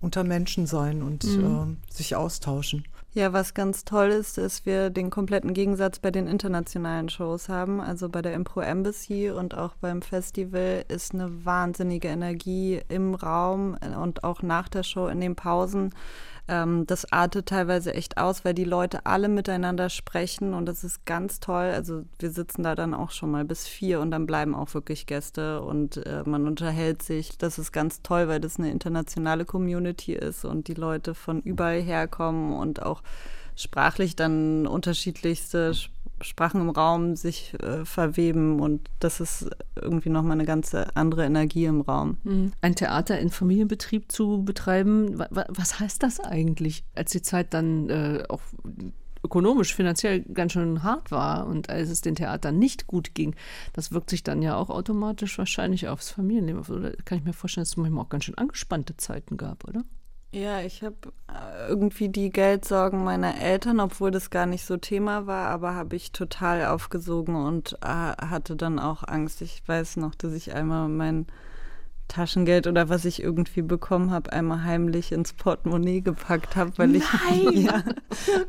[0.00, 1.78] unter Menschen sein und mhm.
[1.88, 2.84] äh, sich austauschen.
[3.14, 7.78] Ja, was ganz toll ist, dass wir den kompletten Gegensatz bei den internationalen Shows haben.
[7.78, 13.76] Also bei der Impro Embassy und auch beim Festival ist eine wahnsinnige Energie im Raum
[14.00, 15.94] und auch nach der Show in den Pausen.
[16.48, 21.06] Ähm, das artet teilweise echt aus, weil die Leute alle miteinander sprechen und das ist
[21.06, 21.70] ganz toll.
[21.72, 25.06] Also wir sitzen da dann auch schon mal bis vier und dann bleiben auch wirklich
[25.06, 27.38] Gäste und äh, man unterhält sich.
[27.38, 31.80] Das ist ganz toll, weil das eine internationale Community ist und die Leute von überall
[31.80, 33.02] herkommen und auch
[33.54, 36.01] sprachlich dann unterschiedlichste Sprachen
[36.54, 39.50] im Raum sich äh, verweben und das ist
[39.80, 42.18] irgendwie nochmal eine ganz andere Energie im Raum.
[42.24, 42.52] Mhm.
[42.60, 48.24] Ein Theater in Familienbetrieb zu betreiben, was heißt das eigentlich, als die Zeit dann äh,
[48.28, 48.40] auch
[49.24, 53.34] ökonomisch, finanziell ganz schön hart war und als es den Theatern nicht gut ging,
[53.72, 56.62] das wirkt sich dann ja auch automatisch wahrscheinlich aufs Familienleben.
[56.62, 59.84] Oder kann ich mir vorstellen, dass es manchmal auch ganz schön angespannte Zeiten gab, oder?
[60.34, 60.96] Ja, ich habe
[61.28, 65.94] äh, irgendwie die Geldsorgen meiner Eltern, obwohl das gar nicht so Thema war, aber habe
[65.94, 69.42] ich total aufgesogen und äh, hatte dann auch Angst.
[69.42, 71.26] Ich weiß noch, dass ich einmal mein
[72.12, 77.04] Taschengeld oder was ich irgendwie bekommen habe, einmal heimlich ins Portemonnaie gepackt habe, weil ich
[77.52, 77.82] ja,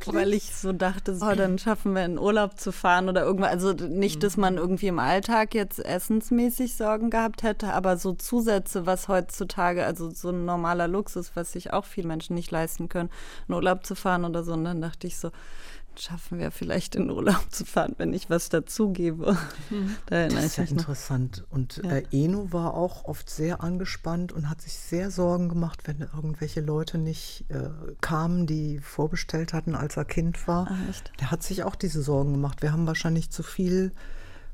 [0.05, 3.51] weil ich so dachte, so, dann schaffen wir in Urlaub zu fahren oder irgendwas.
[3.51, 8.85] Also nicht, dass man irgendwie im Alltag jetzt essensmäßig Sorgen gehabt hätte, aber so Zusätze,
[8.85, 13.09] was heutzutage, also so ein normaler Luxus, was sich auch viele Menschen nicht leisten können,
[13.47, 14.51] in Urlaub zu fahren oder so.
[14.51, 15.31] Und dann dachte ich so,
[15.99, 19.37] schaffen wir vielleicht in Urlaub zu fahren, wenn ich was dazugebe.
[19.69, 19.95] Mhm.
[20.05, 21.45] Da das ist ja interessant.
[21.49, 21.91] Und ja.
[21.91, 26.61] Äh, Eno war auch oft sehr angespannt und hat sich sehr Sorgen gemacht, wenn irgendwelche
[26.61, 27.69] Leute nicht äh,
[28.01, 30.67] kamen, die vorbestellt hatten, als er Kind war.
[30.69, 32.61] Ach, Der hat sich auch diese Sorgen gemacht.
[32.61, 33.91] Wir haben wahrscheinlich zu viel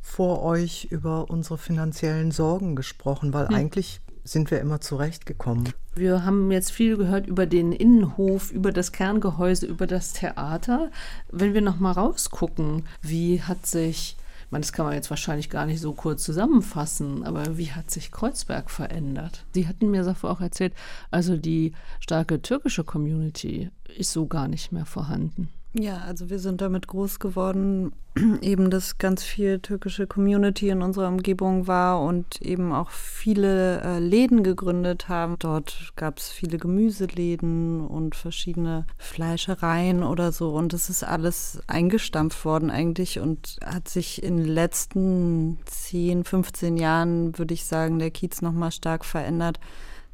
[0.02, 3.56] vor euch über unsere finanziellen Sorgen gesprochen, weil mhm.
[3.56, 4.02] eigentlich
[4.32, 5.74] sind wir immer zurechtgekommen.
[5.96, 10.92] Wir haben jetzt viel gehört über den Innenhof, über das Kerngehäuse, über das Theater.
[11.32, 14.16] Wenn wir noch mal rausgucken, wie hat sich
[14.50, 17.92] ich meine, das kann man jetzt wahrscheinlich gar nicht so kurz zusammenfassen, aber wie hat
[17.92, 19.46] sich Kreuzberg verändert?
[19.54, 20.74] Sie hatten mir davor auch erzählt,
[21.12, 25.50] also die starke türkische Community ist so gar nicht mehr vorhanden.
[25.74, 27.92] Ja, also wir sind damit groß geworden,
[28.42, 34.00] eben dass ganz viel türkische Community in unserer Umgebung war und eben auch viele äh,
[34.00, 35.36] Läden gegründet haben.
[35.38, 40.56] Dort gab es viele Gemüseläden und verschiedene Fleischereien oder so.
[40.56, 46.78] Und das ist alles eingestampft worden eigentlich und hat sich in den letzten 10, 15
[46.78, 49.60] Jahren, würde ich sagen, der Kiez nochmal stark verändert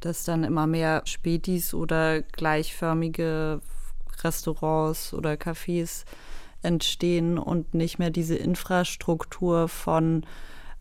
[0.01, 3.62] dass dann immer mehr Spätis oder gleichförmige
[4.24, 6.05] Restaurants oder Cafés
[6.61, 10.26] entstehen und nicht mehr diese Infrastruktur von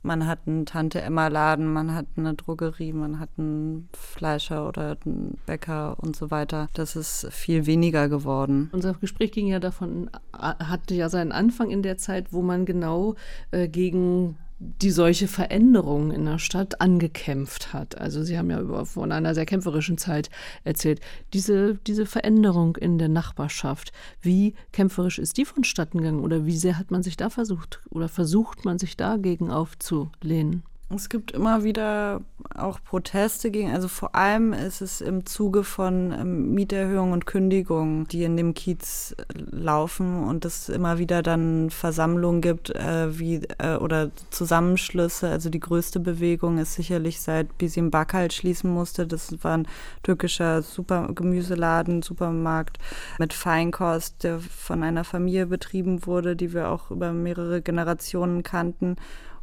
[0.04, 4.98] man hat einen Tante Emma Laden, man hat eine Drogerie, man hat einen Fleischer oder
[5.04, 6.68] einen Bäcker und so weiter.
[6.74, 8.68] Das ist viel weniger geworden.
[8.72, 13.14] Unser Gespräch ging ja davon, hatte ja seinen Anfang in der Zeit, wo man genau
[13.50, 14.36] äh, gegen
[14.82, 17.98] die solche Veränderungen in der Stadt angekämpft hat.
[17.98, 20.30] Also Sie haben ja über, von einer sehr kämpferischen Zeit
[20.64, 21.00] erzählt.
[21.32, 23.92] Diese, diese Veränderung in der Nachbarschaft,
[24.22, 28.08] wie kämpferisch ist die vonstatten gegangen oder wie sehr hat man sich da versucht oder
[28.08, 30.62] versucht man sich dagegen aufzulehnen?
[30.90, 32.20] Es gibt immer wieder
[32.54, 38.06] auch Proteste gegen, also vor allem ist es im Zuge von ähm, Mieterhöhungen und Kündigungen,
[38.08, 43.40] die in dem Kiez äh, laufen und es immer wieder dann Versammlungen gibt äh, wie
[43.58, 45.30] äh, oder Zusammenschlüsse.
[45.30, 49.06] Also die größte Bewegung ist sicherlich seit Bisim Bakal schließen musste.
[49.06, 49.68] Das war ein
[50.02, 52.78] türkischer Super Gemüseladen, Supermarkt
[53.18, 58.96] mit Feinkost, der von einer Familie betrieben wurde, die wir auch über mehrere Generationen kannten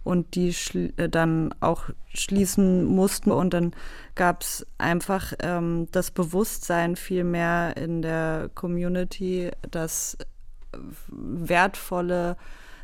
[0.04, 0.54] und die
[0.98, 3.32] äh, dann auch schließen mussten.
[3.32, 3.74] Und dann
[4.16, 10.18] gab es einfach ähm, das Bewusstsein viel mehr in der Community, dass
[11.08, 12.38] wertvolle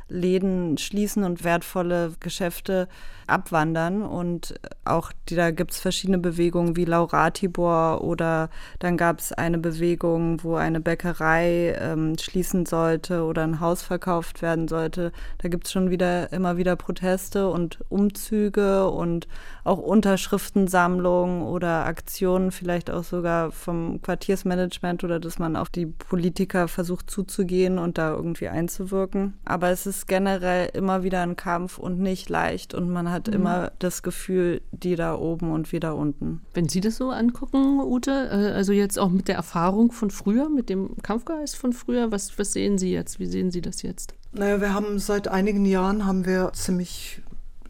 [0.10, 2.88] Läden schließen und wertvolle Geschäfte
[3.28, 4.02] abwandern.
[4.02, 4.56] Und
[4.86, 8.50] auch die, da gibt es verschiedene Bewegungen wie Lauratibor oder
[8.80, 14.42] dann gab es eine Bewegung, wo eine Bäckerei ähm, schließen sollte oder ein Haus verkauft
[14.42, 15.12] werden sollte.
[15.40, 19.28] Da gibt es schon wieder immer wieder Proteste und Umzüge und
[19.64, 26.68] auch Unterschriftensammlungen oder Aktionen, vielleicht auch sogar vom Quartiersmanagement oder dass man auf die Politiker
[26.68, 29.38] versucht zuzugehen und da irgendwie einzuwirken.
[29.44, 33.34] Aber es ist generell immer wieder ein Kampf und nicht leicht und man hat mhm.
[33.34, 36.42] immer das Gefühl, die da oben und wieder unten.
[36.54, 40.50] Wenn Sie das so angucken, Ute, äh, also jetzt auch mit der Erfahrung von früher,
[40.50, 43.20] mit dem Kampfgeist von früher, was, was sehen Sie jetzt?
[43.20, 44.14] Wie sehen Sie das jetzt?
[44.34, 47.22] Naja, wir haben seit einigen Jahren haben wir ziemlich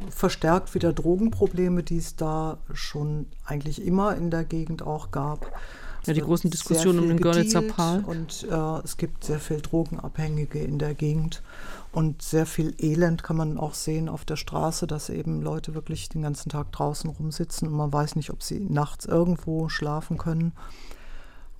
[0.09, 5.51] verstärkt wieder Drogenprobleme, die es da schon eigentlich immer in der Gegend auch gab.
[6.07, 8.03] Ja, die großen Diskussionen um den Görlitzer Pal.
[8.05, 11.43] Und äh, es gibt sehr viel Drogenabhängige in der Gegend
[11.91, 16.09] und sehr viel Elend kann man auch sehen auf der Straße, dass eben Leute wirklich
[16.09, 20.53] den ganzen Tag draußen rumsitzen und man weiß nicht, ob sie nachts irgendwo schlafen können.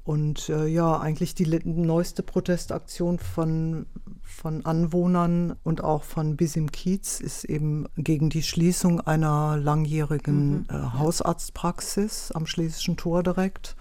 [0.03, 3.87] Und äh, ja, eigentlich die neueste Protestaktion von,
[4.21, 10.65] von Anwohnern und auch von Bisim Kiez ist eben gegen die Schließung einer langjährigen mhm.
[10.69, 13.75] äh, Hausarztpraxis am Schlesischen Tor direkt.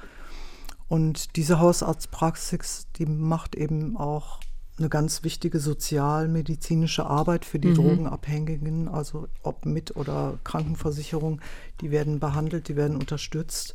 [0.89, 4.41] Und diese Hausarztpraxis, die macht eben auch
[4.79, 7.75] eine ganz wichtige sozialmedizinische Arbeit für die mhm.
[7.75, 11.41] Drogenabhängigen, also ob mit oder Krankenversicherung,
[11.81, 13.75] die werden behandelt, die werden unterstützt.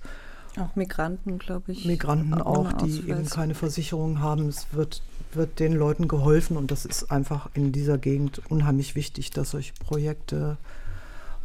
[0.58, 1.86] Auch Migranten, glaube ich.
[1.86, 4.50] Migranten auch, die eben keine Versicherung haben.
[4.50, 5.02] Es wird,
[5.34, 9.74] wird den Leuten geholfen und das ist einfach in dieser Gegend unheimlich wichtig, dass solche
[9.74, 10.58] Projekte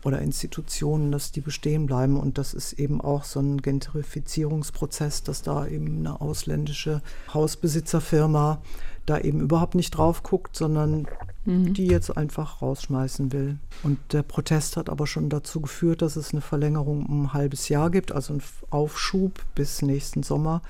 [0.05, 2.19] oder Institutionen, dass die bestehen bleiben.
[2.19, 8.61] Und das ist eben auch so ein Gentrifizierungsprozess, dass da eben eine ausländische Hausbesitzerfirma
[9.07, 11.07] da eben überhaupt nicht drauf guckt, sondern
[11.45, 11.73] mhm.
[11.73, 13.59] die jetzt einfach rausschmeißen will.
[13.83, 17.69] Und der Protest hat aber schon dazu geführt, dass es eine Verlängerung um ein halbes
[17.69, 20.61] Jahr gibt, also einen Aufschub bis nächsten Sommer.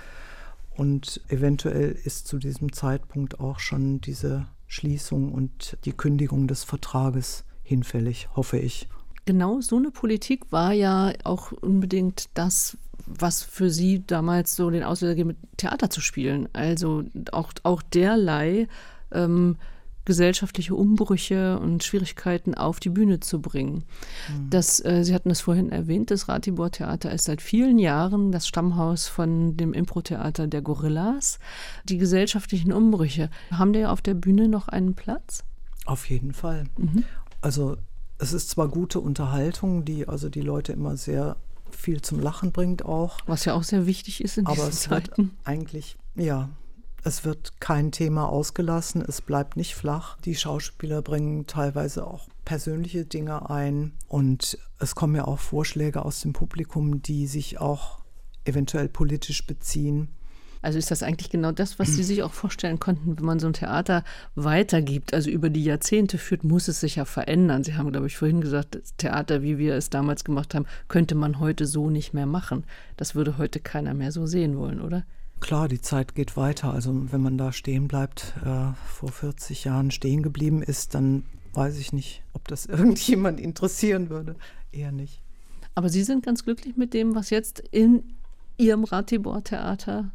[0.76, 7.44] Und eventuell ist zu diesem Zeitpunkt auch schon diese Schließung und die Kündigung des Vertrages
[7.62, 8.88] hinfällig, hoffe ich.
[9.26, 14.82] Genau so eine Politik war ja auch unbedingt das, was für sie damals so den
[14.82, 16.48] Auslöser gegeben mit Theater zu spielen.
[16.52, 18.68] Also auch, auch derlei
[19.12, 19.56] ähm,
[20.06, 23.84] gesellschaftliche Umbrüche und Schwierigkeiten auf die Bühne zu bringen.
[24.28, 24.50] Mhm.
[24.50, 28.46] Das, äh, Sie hatten es vorhin erwähnt, das Ratibor Theater ist seit vielen Jahren das
[28.46, 31.38] Stammhaus von dem Impro-Theater der Gorillas.
[31.84, 35.44] Die gesellschaftlichen Umbrüche, haben die auf der Bühne noch einen Platz?
[35.84, 36.64] Auf jeden Fall.
[36.78, 37.04] Mhm.
[37.40, 37.76] Also
[38.18, 41.36] es ist zwar gute Unterhaltung, die also die Leute immer sehr
[41.70, 43.18] viel zum Lachen bringt auch.
[43.26, 45.16] Was ja auch sehr wichtig ist in aber diesen Zeiten.
[45.16, 46.48] Wird eigentlich, ja,
[47.02, 50.18] es wird kein Thema ausgelassen, es bleibt nicht flach.
[50.24, 56.20] Die Schauspieler bringen teilweise auch persönliche Dinge ein und es kommen ja auch Vorschläge aus
[56.20, 58.00] dem Publikum, die sich auch
[58.44, 60.08] eventuell politisch beziehen.
[60.66, 63.46] Also ist das eigentlich genau das, was Sie sich auch vorstellen konnten, wenn man so
[63.46, 64.02] ein Theater
[64.34, 67.62] weitergibt, also über die Jahrzehnte führt, muss es sich ja verändern.
[67.62, 71.14] Sie haben, glaube ich, vorhin gesagt, das Theater, wie wir es damals gemacht haben, könnte
[71.14, 72.64] man heute so nicht mehr machen.
[72.96, 75.04] Das würde heute keiner mehr so sehen wollen, oder?
[75.38, 76.72] Klar, die Zeit geht weiter.
[76.72, 81.22] Also wenn man da stehen bleibt, äh, vor 40 Jahren stehen geblieben ist, dann
[81.54, 84.34] weiß ich nicht, ob das irgendjemand interessieren würde.
[84.72, 85.22] Eher nicht.
[85.76, 88.02] Aber Sie sind ganz glücklich mit dem, was jetzt in
[88.56, 90.10] Ihrem Ratibor-Theater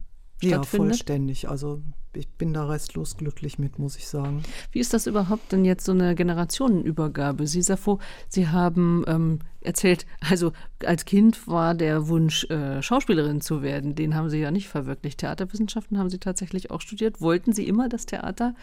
[0.49, 1.49] ja, vollständig.
[1.49, 1.81] Also
[2.13, 4.43] ich bin da restlos glücklich mit, muss ich sagen.
[4.71, 7.47] Wie ist das überhaupt denn jetzt so eine Generationenübergabe?
[7.47, 10.51] Sie Safo, Sie haben ähm, erzählt, also
[10.85, 13.95] als Kind war der Wunsch, äh, Schauspielerin zu werden.
[13.95, 15.19] Den haben Sie ja nicht verwirklicht.
[15.19, 17.21] Theaterwissenschaften haben Sie tatsächlich auch studiert.
[17.21, 18.55] Wollten Sie immer das Theater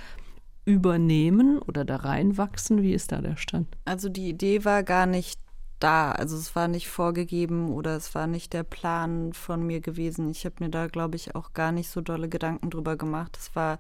[0.65, 2.83] übernehmen oder da reinwachsen?
[2.83, 3.69] Wie ist da der Stand?
[3.87, 5.41] Also die Idee war gar nicht
[5.79, 6.13] da.
[6.13, 10.31] Also es war nicht vorgegeben oder es war nicht der Plan von mir gewesen.
[10.31, 13.37] Ich habe mir da, glaube ich, auch gar nicht so dolle Gedanken drüber gemacht.
[13.41, 13.79] Es war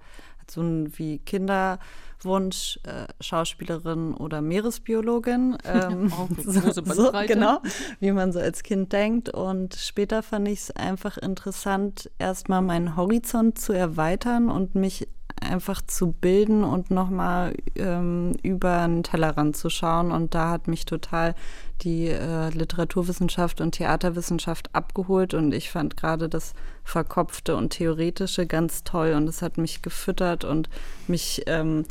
[0.50, 5.58] so ein wie Kinderwunsch, äh, Schauspielerin oder Meeresbiologin.
[5.68, 7.34] Ähm, große so, Bandbreite.
[7.34, 7.60] genau,
[8.00, 9.28] wie man so als Kind denkt.
[9.28, 15.08] Und später fand ich es einfach interessant, erstmal meinen Horizont zu erweitern und mich
[15.40, 20.10] einfach zu bilden und nochmal ähm, über einen Tellerrand zu schauen.
[20.10, 21.34] Und da hat mich total
[21.82, 25.34] die äh, Literaturwissenschaft und Theaterwissenschaft abgeholt.
[25.34, 26.54] Und ich fand gerade das
[26.84, 29.12] Verkopfte und Theoretische ganz toll.
[29.14, 30.68] Und es hat mich gefüttert und
[31.06, 31.84] mich ähm,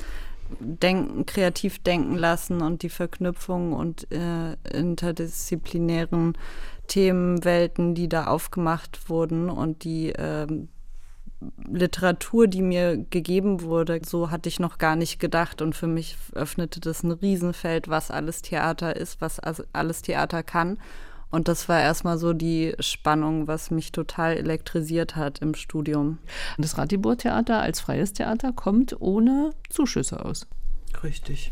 [0.60, 6.38] denken, kreativ denken lassen und die Verknüpfung und äh, interdisziplinären
[6.88, 10.70] Themenwelten, die da aufgemacht wurden und die ähm,
[11.70, 15.62] Literatur, die mir gegeben wurde, so hatte ich noch gar nicht gedacht.
[15.62, 19.40] Und für mich öffnete das ein Riesenfeld, was alles Theater ist, was
[19.74, 20.78] alles Theater kann.
[21.30, 26.20] Und das war erstmal so die Spannung, was mich total elektrisiert hat im Studium.
[26.58, 30.48] Das Ratibor-Theater als freies Theater kommt ohne Zuschüsse aus.
[31.04, 31.52] Richtig.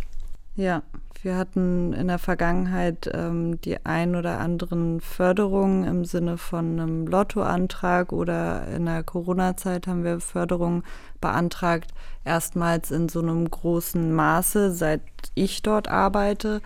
[0.58, 0.84] Ja,
[1.22, 7.08] wir hatten in der Vergangenheit ähm, die ein oder anderen Förderungen im Sinne von einem
[7.08, 10.84] Lottoantrag oder in der Corona-Zeit haben wir Förderungen
[11.20, 11.94] beantragt,
[12.24, 15.02] erstmals in so einem großen Maße, seit
[15.34, 16.62] ich dort arbeite.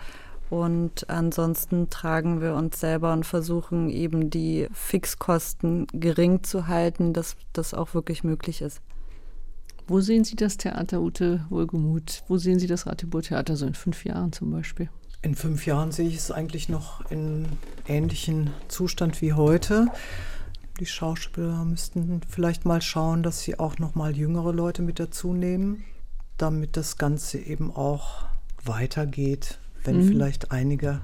[0.50, 7.36] Und ansonsten tragen wir uns selber und versuchen eben die Fixkosten gering zu halten, dass
[7.52, 8.82] das auch wirklich möglich ist.
[9.90, 12.22] Wo sehen Sie das Theater Ute Wohlgemuth?
[12.28, 14.88] Wo sehen Sie das Ratibor-Theater so in fünf Jahren zum Beispiel?
[15.20, 17.46] In fünf Jahren sehe ich es eigentlich noch in
[17.88, 19.88] ähnlichen Zustand wie heute.
[20.78, 25.32] Die Schauspieler müssten vielleicht mal schauen, dass sie auch noch mal jüngere Leute mit dazu
[25.32, 25.82] nehmen,
[26.38, 28.26] damit das Ganze eben auch
[28.64, 30.06] weitergeht, wenn mhm.
[30.06, 31.00] vielleicht einige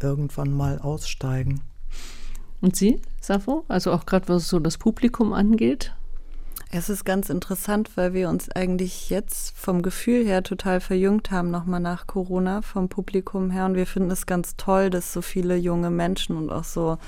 [0.00, 1.60] irgendwann mal aussteigen.
[2.62, 3.66] Und Sie, Safo?
[3.68, 5.92] Also auch gerade was so das Publikum angeht?
[6.72, 11.50] Es ist ganz interessant, weil wir uns eigentlich jetzt vom Gefühl her total verjüngt haben,
[11.50, 13.66] nochmal nach Corona vom Publikum her.
[13.66, 16.98] Und wir finden es ganz toll, dass so viele junge Menschen und auch so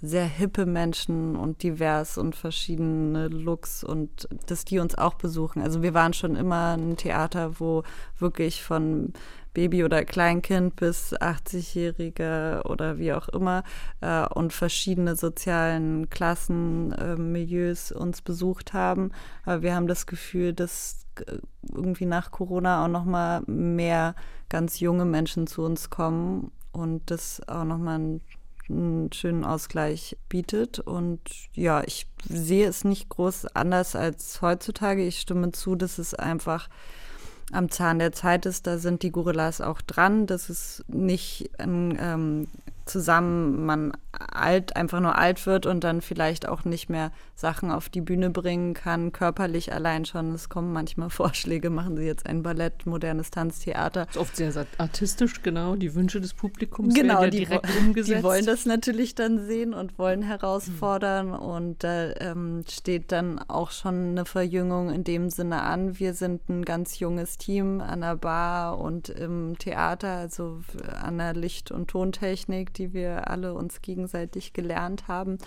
[0.00, 5.60] sehr hippe Menschen und divers und verschiedene Looks und dass die uns auch besuchen.
[5.60, 7.82] Also wir waren schon immer ein Theater, wo
[8.18, 9.12] wirklich von
[9.54, 13.64] Baby oder Kleinkind bis 80-Jährige oder wie auch immer
[14.00, 19.12] äh, und verschiedene sozialen Klassen, äh, Milieus uns besucht haben.
[19.44, 21.38] Aber wir haben das Gefühl, dass äh,
[21.72, 24.14] irgendwie nach Corona auch noch mal mehr
[24.48, 28.20] ganz junge Menschen zu uns kommen und das auch noch mal ein
[28.68, 30.78] einen schönen Ausgleich bietet.
[30.78, 31.20] Und
[31.52, 35.04] ja, ich sehe es nicht groß anders als heutzutage.
[35.04, 36.68] Ich stimme zu, dass es einfach
[37.52, 40.26] am Zahn der Zeit ist, da sind die Gorillas auch dran.
[40.26, 42.48] Das ist nicht ein ähm,
[42.84, 43.92] zusammen man
[44.30, 48.30] alt, einfach nur alt wird und dann vielleicht auch nicht mehr Sachen auf die Bühne
[48.30, 50.34] bringen kann, körperlich allein schon.
[50.34, 54.06] Es kommen manchmal Vorschläge, machen Sie jetzt ein Ballett, modernes Tanztheater.
[54.06, 55.76] Das ist oft sehr artistisch, genau.
[55.76, 58.18] Die Wünsche des Publikums genau, werden ja die direkt umgesetzt.
[58.18, 61.34] Die wollen das natürlich dann sehen und wollen herausfordern mhm.
[61.34, 65.98] und da ähm, steht dann auch schon eine Verjüngung in dem Sinne an.
[65.98, 70.60] Wir sind ein ganz junges Team an der Bar und im Theater, also
[71.00, 74.11] an der Licht- und Tontechnik die wir alle uns gegenseitig
[74.52, 75.38] gelernt haben.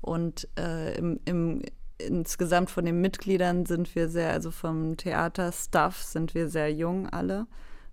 [0.00, 1.62] Und äh, im, im
[1.98, 7.46] insgesamt von den Mitgliedern sind wir sehr, also vom Theaterstaff sind wir sehr jung alle,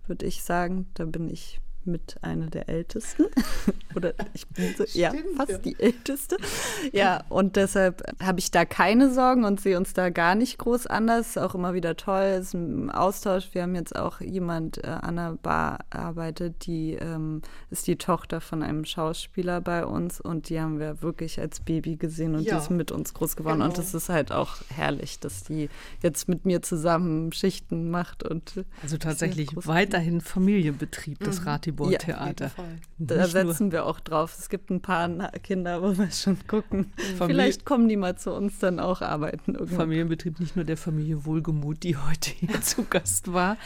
[0.06, 0.90] würde ich sagen.
[0.94, 3.26] Da bin ich mit einer der Ältesten.
[3.94, 6.36] Oder ich bin so, ja, fast die Älteste.
[6.92, 10.86] Ja, und deshalb habe ich da keine Sorgen und sehe uns da gar nicht groß
[10.86, 11.38] anders.
[11.38, 13.50] Auch immer wieder toll, ist ein Austausch.
[13.52, 18.40] Wir haben jetzt auch jemand äh, an der Bar arbeitet, die ähm, ist die Tochter
[18.40, 22.54] von einem Schauspieler bei uns und die haben wir wirklich als Baby gesehen und ja.
[22.54, 23.58] die ist mit uns groß geworden.
[23.58, 23.66] Genau.
[23.66, 25.68] Und das ist halt auch herrlich, dass die
[26.02, 28.22] jetzt mit mir zusammen Schichten macht.
[28.22, 31.48] und Also tatsächlich weiterhin Familienbetrieb, das mhm.
[31.48, 32.52] Rati Maribor-Theater.
[32.56, 32.64] Ja,
[32.98, 34.36] da setzen wir auch drauf.
[34.38, 35.08] Es gibt ein paar
[35.42, 36.92] Kinder, wo wir schon gucken.
[37.18, 39.54] Familie Vielleicht kommen die mal zu uns dann auch arbeiten.
[39.54, 39.78] Irgendwann.
[39.78, 43.56] Familienbetrieb nicht nur der Familie Wohlgemut, die heute hier zu Gast war.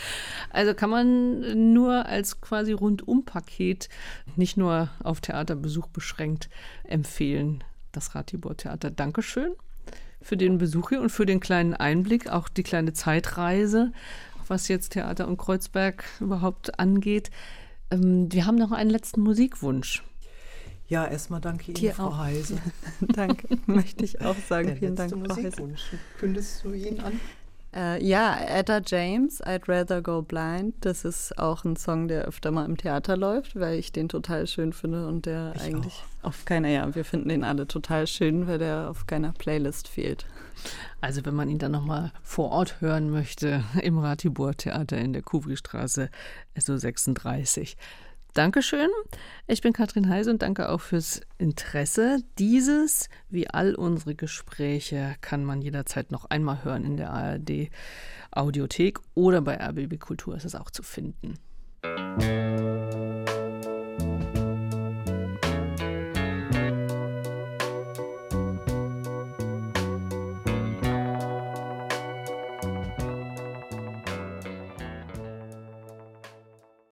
[0.51, 3.89] Also kann man nur als quasi Rundumpaket,
[4.37, 6.49] nicht nur auf Theaterbesuch beschränkt,
[6.85, 7.65] empfehlen.
[7.93, 8.91] Das Ratibor-Theater.
[8.91, 9.53] Dankeschön
[10.21, 13.93] für den Besuch hier und für den kleinen Einblick, auch die kleine Zeitreise,
[14.49, 17.31] was jetzt Theater und Kreuzberg überhaupt angeht.
[17.91, 20.03] Ähm, wir haben noch einen letzten Musikwunsch.
[20.89, 22.19] Ja, erstmal danke Ihnen, Frau auch.
[22.19, 22.59] Heise.
[23.01, 24.69] danke, möchte ich auch sagen.
[24.69, 25.75] Der Vielen Dank, Frau Heise.
[26.19, 27.21] Kündigst du ihn an?
[27.75, 30.75] Äh, ja, Etta James, I'd Rather Go Blind.
[30.81, 34.47] Das ist auch ein Song, der öfter mal im Theater läuft, weil ich den total
[34.47, 36.29] schön finde und der ich eigentlich auch.
[36.29, 40.25] auf keiner, ja, wir finden den alle total schön, weil der auf keiner Playlist fehlt.
[41.01, 45.23] Also wenn man ihn dann nochmal vor Ort hören möchte, im Ratibor Theater in der
[45.23, 46.11] Kuvri-Straße,
[46.57, 47.77] SO 36.
[48.35, 48.89] Dankeschön.
[49.47, 52.21] Ich bin Katrin Heise und danke auch fürs Interesse.
[52.39, 57.71] Dieses, wie all unsere Gespräche, kann man jederzeit noch einmal hören in der ARD
[58.31, 61.35] Audiothek oder bei RBB Kultur ist es auch zu finden.